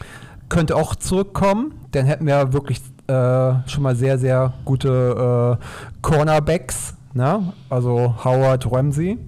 [0.48, 1.74] Könnte auch zurückkommen.
[1.92, 5.64] Dann hätten wir wirklich äh, schon mal sehr, sehr gute äh,
[6.02, 6.94] Cornerbacks.
[7.14, 7.52] Ne?
[7.70, 9.18] Also Howard, Ramsey.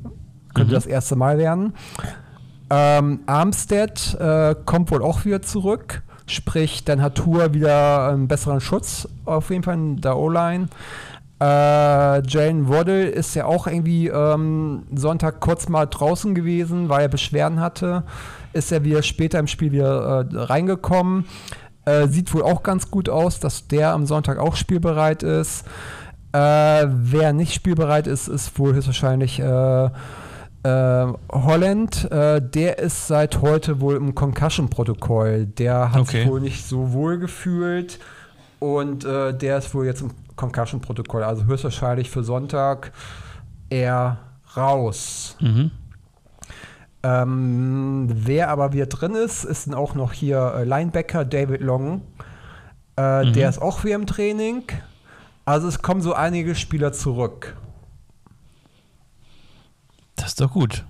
[0.54, 0.74] Könnte mhm.
[0.74, 1.74] das erste Mal werden.
[2.70, 6.02] Ähm, Armstead äh, kommt wohl auch wieder zurück.
[6.26, 10.68] Sprich, dann hat Tour wieder einen besseren Schutz auf jeden Fall in der O-Line.
[11.40, 17.08] Äh, Jane Waddle ist ja auch irgendwie ähm, Sonntag kurz mal draußen gewesen, weil er
[17.08, 18.04] Beschwerden hatte.
[18.52, 21.24] Ist er wieder später im Spiel wieder äh, reingekommen.
[21.86, 25.64] Äh, sieht wohl auch ganz gut aus, dass der am Sonntag auch spielbereit ist.
[26.32, 29.90] Äh, wer nicht spielbereit ist, ist wohl höchstwahrscheinlich äh,
[30.62, 35.46] äh, Holland, äh, der ist seit heute wohl im Concussion-Protokoll.
[35.46, 36.18] Der hat okay.
[36.22, 37.98] sich wohl nicht so wohl gefühlt
[38.58, 41.22] und äh, der ist wohl jetzt im Concussion-Protokoll.
[41.22, 42.92] Also höchstwahrscheinlich für Sonntag
[43.70, 44.18] eher
[44.56, 45.36] raus.
[45.40, 45.70] Mhm.
[47.02, 52.02] Ähm, wer aber wieder drin ist, ist dann auch noch hier äh, Linebacker David Long.
[52.98, 53.32] Äh, mhm.
[53.32, 54.64] Der ist auch wieder im Training.
[55.46, 57.56] Also es kommen so einige Spieler zurück.
[60.20, 60.84] Das ist doch gut.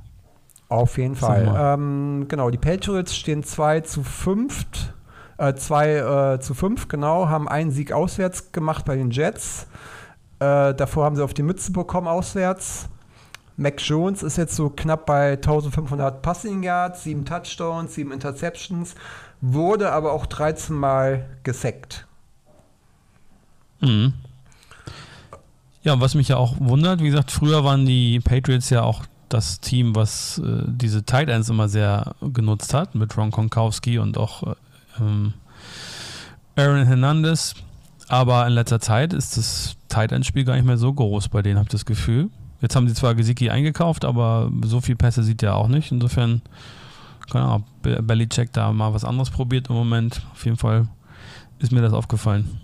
[0.69, 1.53] Auf jeden Fall.
[1.57, 4.67] Ähm, genau, die Patriots stehen 2 zu 5.
[5.55, 9.67] 2 äh, äh, zu 5, genau, haben einen Sieg auswärts gemacht bei den Jets.
[10.39, 12.89] Äh, davor haben sie auf die Mütze bekommen auswärts.
[13.57, 18.95] Mac Jones ist jetzt so knapp bei 1500 Passing Yards, 7 Touchdowns, 7 Interceptions,
[19.41, 22.07] wurde aber auch 13 Mal gesackt.
[23.81, 24.15] Mhm.
[25.83, 29.61] Ja, was mich ja auch wundert, wie gesagt, früher waren die Patriots ja auch das
[29.61, 34.43] Team, was äh, diese Tight Ends immer sehr genutzt hat, mit Ron Konkowski und auch
[34.43, 34.55] äh,
[35.01, 35.33] ähm,
[36.57, 37.55] Aaron Hernandez.
[38.09, 41.59] Aber in letzter Zeit ist das Tight End-Spiel gar nicht mehr so groß bei denen,
[41.59, 42.29] habe ich das Gefühl.
[42.61, 45.93] Jetzt haben sie zwar Gesicki eingekauft, aber so viel Pässe sieht er auch nicht.
[45.93, 46.43] Insofern,
[47.31, 50.23] keine Ahnung, Belichick da mal was anderes probiert im Moment.
[50.33, 50.89] Auf jeden Fall
[51.61, 52.61] ist mir das aufgefallen.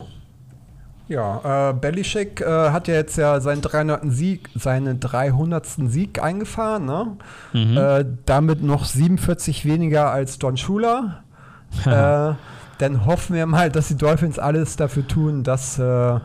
[1.09, 4.03] Ja, äh, Belichick äh, hat ja jetzt ja seinen 300.
[4.07, 5.67] Sieg, seinen 300.
[5.87, 7.17] Sieg eingefahren, ne?
[7.53, 7.77] Mhm.
[7.77, 11.23] Äh, damit noch 47 weniger als Don Schuler.
[11.85, 12.35] äh,
[12.79, 16.19] dann hoffen wir mal, dass die Dolphins alles dafür tun, dass äh,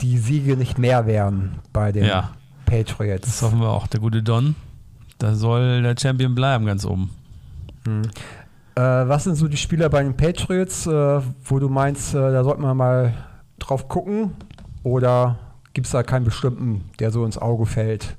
[0.00, 2.30] die Siege nicht mehr werden bei den ja.
[2.64, 3.26] Patriots.
[3.26, 3.88] Das hoffen wir auch.
[3.88, 4.54] Der gute Don,
[5.18, 7.10] da soll der Champion bleiben ganz oben.
[7.86, 8.02] Mhm.
[8.76, 12.76] Was sind so die Spieler bei den Patriots, äh, wo du meinst, da sollte man
[12.76, 13.12] mal
[13.58, 14.32] drauf gucken
[14.82, 15.36] oder
[15.74, 18.16] gibt es da keinen bestimmten, der so ins Auge fällt?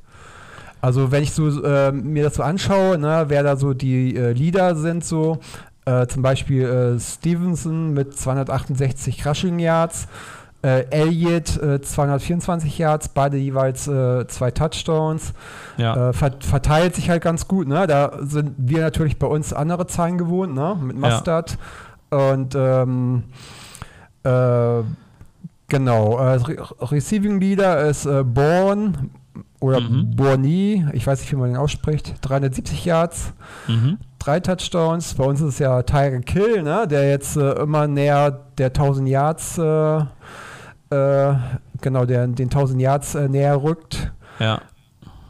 [0.81, 4.31] Also wenn ich so äh, mir das so anschaue, ne, wer da so die äh,
[4.31, 5.39] Leader sind, so
[5.85, 10.07] äh, zum Beispiel äh, Stevenson mit 268 Crushing Yards,
[10.61, 15.33] Äh, Elliott äh, 224 Yards, beide jeweils äh, zwei Touchdowns.
[15.77, 16.09] Ja.
[16.09, 17.65] Äh, ver verteilt sich halt ganz gut.
[17.69, 17.87] Ne?
[17.87, 20.75] Da sind wir natürlich bei uns andere Zahlen gewohnt, ne?
[20.81, 21.11] mit Ja.
[21.11, 21.57] Mustard.
[22.09, 23.23] Und ähm,
[24.23, 24.81] äh,
[25.69, 26.57] genau, äh, Re
[26.91, 29.11] Receiving Leader ist äh, Born
[29.61, 30.15] oder Mhm.
[30.15, 33.33] Borny, ich weiß nicht, wie man den ausspricht, 370 Yards
[33.67, 33.97] Mhm.
[34.19, 35.13] drei Touchdowns.
[35.15, 36.87] Bei uns ist es ja Tyreek Kill, ne?
[36.87, 39.97] der jetzt äh, immer näher der 1000 Yards, äh,
[40.91, 41.33] äh,
[41.81, 44.11] genau, der den 1000 Yards äh, näher rückt.
[44.39, 44.61] Ja.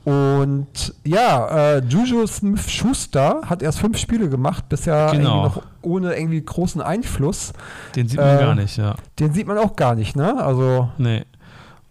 [0.05, 5.43] Und ja, äh, Juju Smith-Schuster hat erst fünf Spiele gemacht, bisher Genau.
[5.43, 7.53] noch ohne irgendwie großen Einfluss.
[7.95, 8.95] Den sieht man Äh, gar nicht, ja.
[9.19, 10.35] Den sieht man auch gar nicht, ne?
[10.43, 11.25] Also, Nee.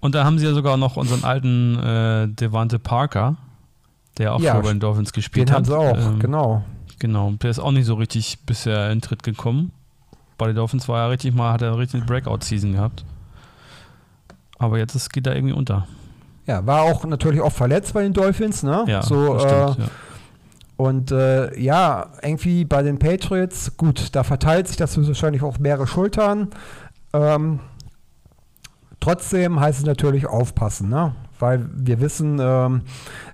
[0.01, 3.37] Und da haben sie ja sogar noch unseren alten äh, Devante Parker,
[4.19, 5.59] der auch Ja, früher bei den Dolphins gespielt den hat.
[5.59, 6.63] haben sie auch, Ähm, genau.
[7.01, 7.33] Genau.
[7.43, 9.73] Der ist auch nicht so richtig bisher in Tritt gekommen.
[10.37, 13.05] Bei den Dolphins war er richtig mal, hat er eine richtige Breakout-Season gehabt.
[14.59, 15.87] Aber jetzt ist, geht er irgendwie unter.
[16.47, 18.85] Ja, war auch natürlich auch verletzt bei den Dolphins, ne?
[18.87, 19.79] Ja, so, äh, stimmt.
[19.79, 19.93] ja.
[20.79, 25.89] Und äh, ja, irgendwie bei den Patriots, gut, da verteilt sich das wahrscheinlich auf mehrere
[25.89, 26.51] Schultern.
[27.13, 27.59] Ähm,
[29.01, 31.17] trotzdem heißt es natürlich aufpassen, ne?
[31.41, 32.83] Weil wir wissen, ähm,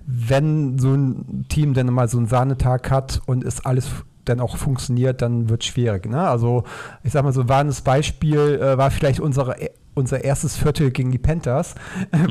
[0.07, 3.89] wenn so ein Team dann mal so einen Sahnetag hat und es alles
[4.25, 6.07] dann auch funktioniert, dann wird es schwierig.
[6.07, 6.27] Ne?
[6.27, 6.63] Also
[7.03, 9.55] ich sag mal so, war das Beispiel, äh, war vielleicht unsere,
[9.95, 11.75] unser erstes Viertel gegen die Panthers,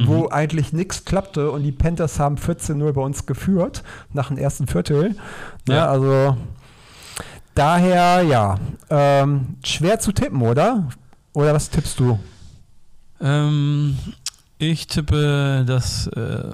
[0.05, 4.67] wo eigentlich nichts klappte und die Panthers haben 14-0 bei uns geführt nach dem ersten
[4.67, 5.17] Viertel.
[5.67, 5.75] Ne?
[5.75, 5.87] Ja.
[5.87, 6.37] Also
[7.55, 8.59] daher, ja,
[8.91, 10.89] ähm, schwer zu tippen, oder?
[11.33, 12.19] Oder was tippst du?
[13.21, 13.97] Ähm,
[14.59, 16.53] ich tippe, dass äh,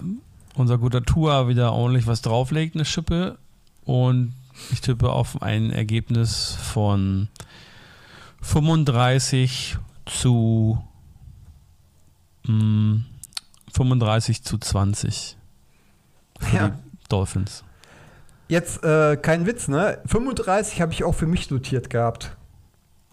[0.55, 3.39] unser guter Tua wieder ordentlich was drauflegt, eine Schippe.
[3.85, 4.35] Und
[4.71, 7.29] ich tippe auf ein Ergebnis von
[8.43, 10.83] 35 zu
[12.47, 13.01] mh,
[13.73, 15.37] 35 zu 20
[16.39, 16.69] für Ja.
[16.69, 17.65] die Dolphins.
[18.49, 19.99] Jetzt äh, kein Witz, ne?
[20.07, 22.37] 35 habe ich auch für mich notiert gehabt.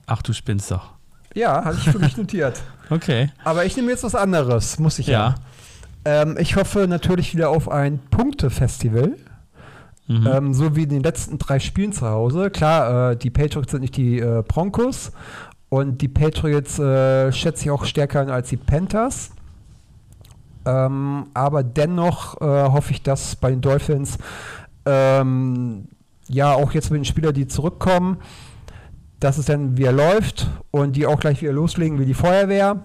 [0.08, 0.94] Ach, du spinnst doch.
[1.36, 2.62] Ja, habe ich für mich notiert.
[2.90, 3.30] Okay.
[3.44, 5.36] Aber ich nehme jetzt was anderes, muss ich ja.
[6.06, 6.22] Ja.
[6.22, 9.18] Ähm, ich hoffe natürlich wieder auf ein Punktefestival,
[10.08, 10.26] Mhm.
[10.26, 12.50] ähm, so wie in den letzten drei Spielen zu Hause.
[12.50, 15.12] Klar, äh, die Patriots sind nicht die äh, Broncos
[15.70, 19.32] und die Patriots äh, schätze ich auch stärker ein als die Panthers.
[20.66, 24.18] Ähm, aber dennoch äh, hoffe ich, dass bei den Dolphins
[24.86, 25.88] ähm,
[26.28, 28.18] ja auch jetzt mit den Spielern, die zurückkommen,
[29.20, 32.84] dass es dann wieder läuft und die auch gleich wieder loslegen wie die Feuerwehr.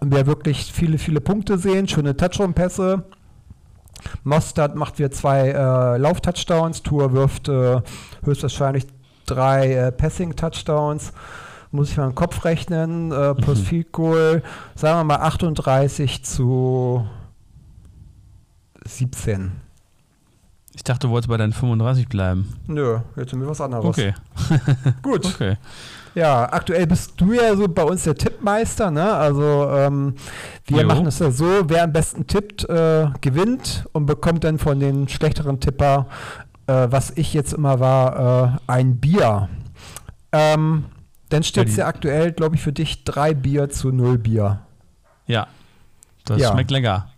[0.00, 3.04] Und wir wirklich viele, viele Punkte sehen, schöne Touchdown-Pässe.
[4.22, 7.80] Mostert macht wieder zwei äh, Lauf-Touchdowns, Tour wirft äh,
[8.24, 8.86] höchstwahrscheinlich
[9.26, 11.12] drei äh, Passing-Touchdowns.
[11.72, 13.64] Muss ich mal im Kopf rechnen, äh, plus Mhm.
[13.64, 14.42] Field Goal,
[14.74, 17.06] sagen wir mal 38 zu
[18.84, 19.52] 17.
[20.74, 22.54] Ich dachte, du wolltest bei deinen 35 bleiben.
[22.66, 23.84] Nö, jetzt sind wir was anderes.
[23.84, 24.14] Okay.
[25.02, 25.26] Gut.
[25.26, 25.56] Okay.
[26.14, 29.12] Ja, aktuell bist du ja so bei uns der Tippmeister, ne?
[29.14, 30.14] Also ähm,
[30.66, 30.86] wir Jo.
[30.88, 35.06] machen es ja so, wer am besten tippt, äh, gewinnt und bekommt dann von den
[35.08, 36.06] schlechteren Tipper,
[36.66, 39.48] äh, was ich jetzt immer war, äh, ein Bier.
[40.32, 40.84] Ähm,
[41.30, 44.60] dann steht es ja aktuell, glaube ich, für dich drei Bier zu null Bier.
[45.26, 45.46] Ja.
[46.24, 46.52] Das Ja.
[46.52, 47.08] schmeckt lecker.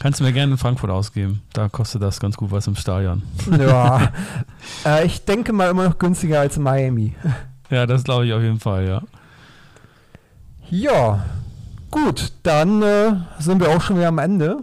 [0.00, 1.42] Kannst du mir gerne in Frankfurt ausgeben.
[1.52, 3.22] Da kostet das ganz gut was im Stadion.
[3.58, 4.10] Ja,
[4.86, 7.14] äh, ich denke mal immer noch günstiger als in Miami.
[7.68, 9.02] Ja, das glaube ich auf jeden Fall, ja.
[10.70, 11.24] Ja,
[11.90, 14.58] gut, dann äh, sind wir auch schon wieder am Ende.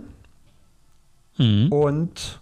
[1.38, 1.72] Mhm.
[1.72, 2.40] Und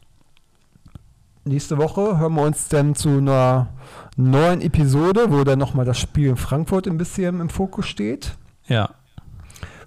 [1.43, 3.67] nächste Woche hören wir uns dann zu einer
[4.15, 8.37] neuen Episode, wo dann nochmal das Spiel in Frankfurt ein bisschen im Fokus steht.
[8.67, 8.89] Ja.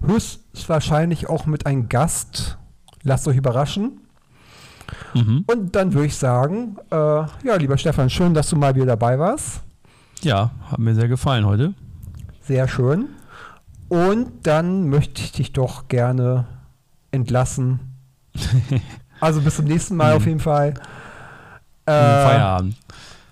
[0.05, 2.57] Höchstwahrscheinlich auch mit einem Gast.
[3.03, 4.01] Lasst euch überraschen.
[5.13, 5.43] Mhm.
[5.47, 9.17] Und dann würde ich sagen, äh, ja, lieber Stefan, schön, dass du mal wieder dabei
[9.19, 9.61] warst.
[10.21, 11.73] Ja, hat mir sehr gefallen heute.
[12.41, 13.07] Sehr schön.
[13.87, 16.45] Und dann möchte ich dich doch gerne
[17.11, 17.79] entlassen.
[19.21, 20.15] Also bis zum nächsten Mal Mhm.
[20.17, 20.69] auf jeden Fall.
[21.85, 22.77] Äh, Feierabend.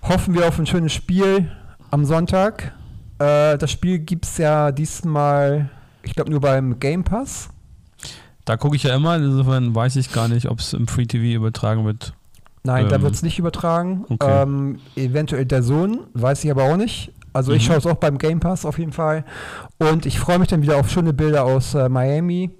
[0.02, 1.50] Hoffen wir auf ein schönes Spiel
[1.90, 2.72] am Sonntag.
[3.18, 5.70] Äh, das Spiel gibt es ja diesmal,
[6.02, 7.48] ich glaube, nur beim Game Pass.
[8.44, 11.36] Da gucke ich ja immer, insofern weiß ich gar nicht, ob es im Free TV
[11.36, 12.14] übertragen wird.
[12.64, 14.04] Nein, da Ähm, wird es nicht übertragen.
[14.08, 14.42] okay.
[14.42, 17.12] Ähm, eventuell der Sohn, weiß ich aber auch nicht.
[17.32, 17.66] Also ich Mhm.
[17.66, 19.24] schaue es auch beim Game Pass auf jeden Fall.
[19.78, 22.50] Und ich freue mich dann wieder auf schöne Bilder aus äh, Miami.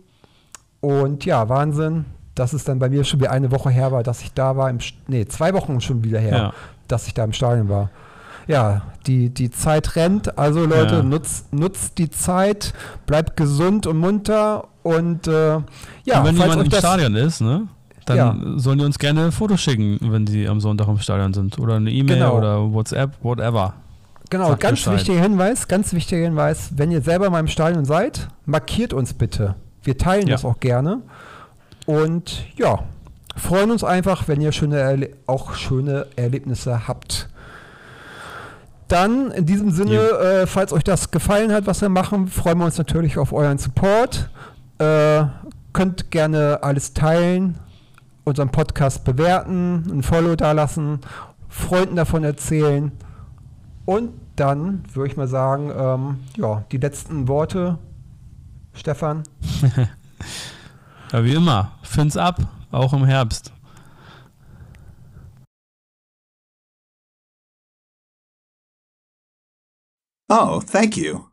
[0.80, 4.20] Und ja, Wahnsinn, dass es dann bei mir schon wieder eine Woche her war, dass
[4.22, 4.70] ich da war.
[4.70, 4.78] Im,
[5.08, 6.52] nee, zwei Wochen schon wieder her, Ja.
[6.88, 7.90] Dass ich da im Stadion war.
[8.46, 10.38] ja, die, die Zeit rennt.
[10.38, 11.02] Also Leute, Ja.
[11.02, 12.72] nutzt, nutzt die Zeit,
[13.06, 15.32] bleibt gesund und munter und äh,
[16.04, 17.68] ja, und wenn jemand im Stadion ist, ne?
[18.06, 18.36] Dann Ja.
[18.56, 21.58] sollen die uns gerne Fotos schicken, wenn sie am Sonntag im Stadion sind.
[21.58, 22.38] Oder eine E-Mail Genau.
[22.38, 23.74] oder WhatsApp, whatever.
[24.30, 28.28] Genau, Sagt ganz wichtiger Hinweis, ganz wichtiger Hinweis, wenn ihr selber mal im Stadion seid,
[28.46, 29.56] markiert uns bitte.
[29.82, 30.32] Wir teilen Ja.
[30.36, 31.00] das auch gerne.
[31.86, 32.78] Und ja,
[33.38, 37.28] freuen uns einfach, wenn ihr schöne Erle auch schöne Erlebnisse habt.
[38.88, 42.64] Dann in diesem Sinne, äh, falls euch das gefallen hat, was wir machen, freuen wir
[42.64, 44.30] uns natürlich auf euren Support.
[44.78, 45.24] Äh,
[45.72, 47.58] könnt gerne alles teilen,
[48.24, 51.00] unseren Podcast bewerten, ein Follow dalassen,
[51.48, 52.92] Freunden davon erzählen.
[53.84, 57.78] Und dann würde ich mal sagen, ähm, ja, die letzten Worte,
[58.72, 59.22] Stefan.
[61.12, 61.72] Ja, wie immer.
[61.82, 62.38] Fins ab,
[62.70, 63.52] auch im Herbst.
[70.30, 71.27] Oh, thank you.